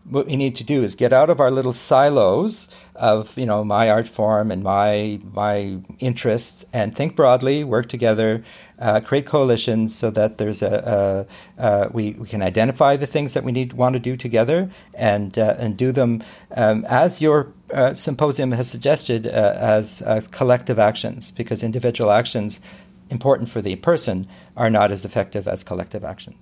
what 0.05 0.27
we 0.27 0.37
need 0.37 0.55
to 0.57 0.65
do 0.65 0.83
is 0.83 0.95
get 0.95 1.13
out 1.13 1.31
of 1.31 1.41
our 1.41 1.51
little 1.51 1.73
silos 1.73 2.69
of 2.95 3.37
you 3.39 3.47
know 3.47 3.65
my 3.65 3.89
art 3.89 4.09
form 4.09 4.51
and 4.51 4.63
my 4.63 5.21
my 5.33 5.79
interests 5.99 6.65
and 6.73 6.97
think 6.97 7.15
broadly, 7.17 7.65
work 7.65 7.89
together, 7.89 8.45
uh, 8.83 9.01
create 9.01 9.25
coalitions 9.25 9.95
so 9.95 10.11
that 10.11 10.39
there's 10.39 10.61
a, 10.61 11.27
a, 11.59 11.65
a, 11.65 11.89
we, 11.93 12.13
we 12.15 12.27
can 12.27 12.43
identify 12.43 12.97
the 12.97 13.07
things 13.07 13.33
that 13.33 13.45
we 13.45 13.53
need 13.53 13.73
want 13.75 13.93
to 13.93 14.01
do 14.01 14.17
together 14.17 14.71
and 14.95 15.39
uh, 15.39 15.55
and 15.59 15.77
do 15.77 15.93
them 15.93 16.23
um, 16.57 16.85
as 16.87 17.21
your 17.21 17.53
uh, 17.73 17.95
symposium 17.95 18.51
has 18.51 18.69
suggested 18.69 19.27
uh, 19.27 19.31
as, 19.31 20.03
as 20.03 20.27
collective 20.27 20.79
actions 20.79 21.31
because 21.31 21.63
individual 21.63 22.11
actions 22.11 22.61
important 23.09 23.49
for 23.49 23.63
the 23.63 23.77
person 23.77 24.27
are 24.57 24.69
not 24.69 24.91
as 24.91 25.05
effective 25.05 25.47
as 25.47 25.63
collective 25.63 26.05
actions. 26.05 26.37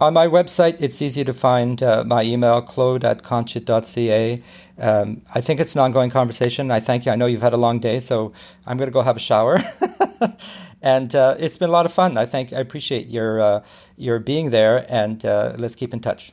On 0.00 0.14
my 0.14 0.28
website, 0.28 0.76
it's 0.78 1.02
easy 1.02 1.24
to 1.24 1.32
find 1.32 1.82
uh, 1.82 2.04
my 2.04 2.22
email, 2.22 2.62
claude 2.62 3.04
at 3.04 3.24
conscient.ca. 3.24 4.40
Um, 4.78 5.22
I 5.34 5.40
think 5.40 5.58
it's 5.58 5.74
an 5.74 5.80
ongoing 5.80 6.10
conversation. 6.10 6.70
I 6.70 6.78
thank 6.78 7.04
you. 7.04 7.10
I 7.10 7.16
know 7.16 7.26
you've 7.26 7.42
had 7.42 7.52
a 7.52 7.56
long 7.56 7.80
day, 7.80 7.98
so 7.98 8.32
I'm 8.64 8.76
going 8.76 8.86
to 8.86 8.92
go 8.92 9.02
have 9.02 9.16
a 9.16 9.20
shower. 9.20 9.60
and 10.82 11.14
uh, 11.14 11.36
it's 11.38 11.56
been 11.56 11.68
a 11.68 11.72
lot 11.72 11.86
of 11.86 11.92
fun. 11.92 12.16
I 12.16 12.26
think 12.26 12.52
I 12.52 12.58
appreciate 12.58 13.08
your 13.08 13.40
uh, 13.40 13.64
your 13.96 14.18
being 14.18 14.50
there, 14.50 14.86
and 14.88 15.24
uh, 15.24 15.54
let's 15.56 15.74
keep 15.74 15.92
in 15.92 16.00
touch. 16.00 16.32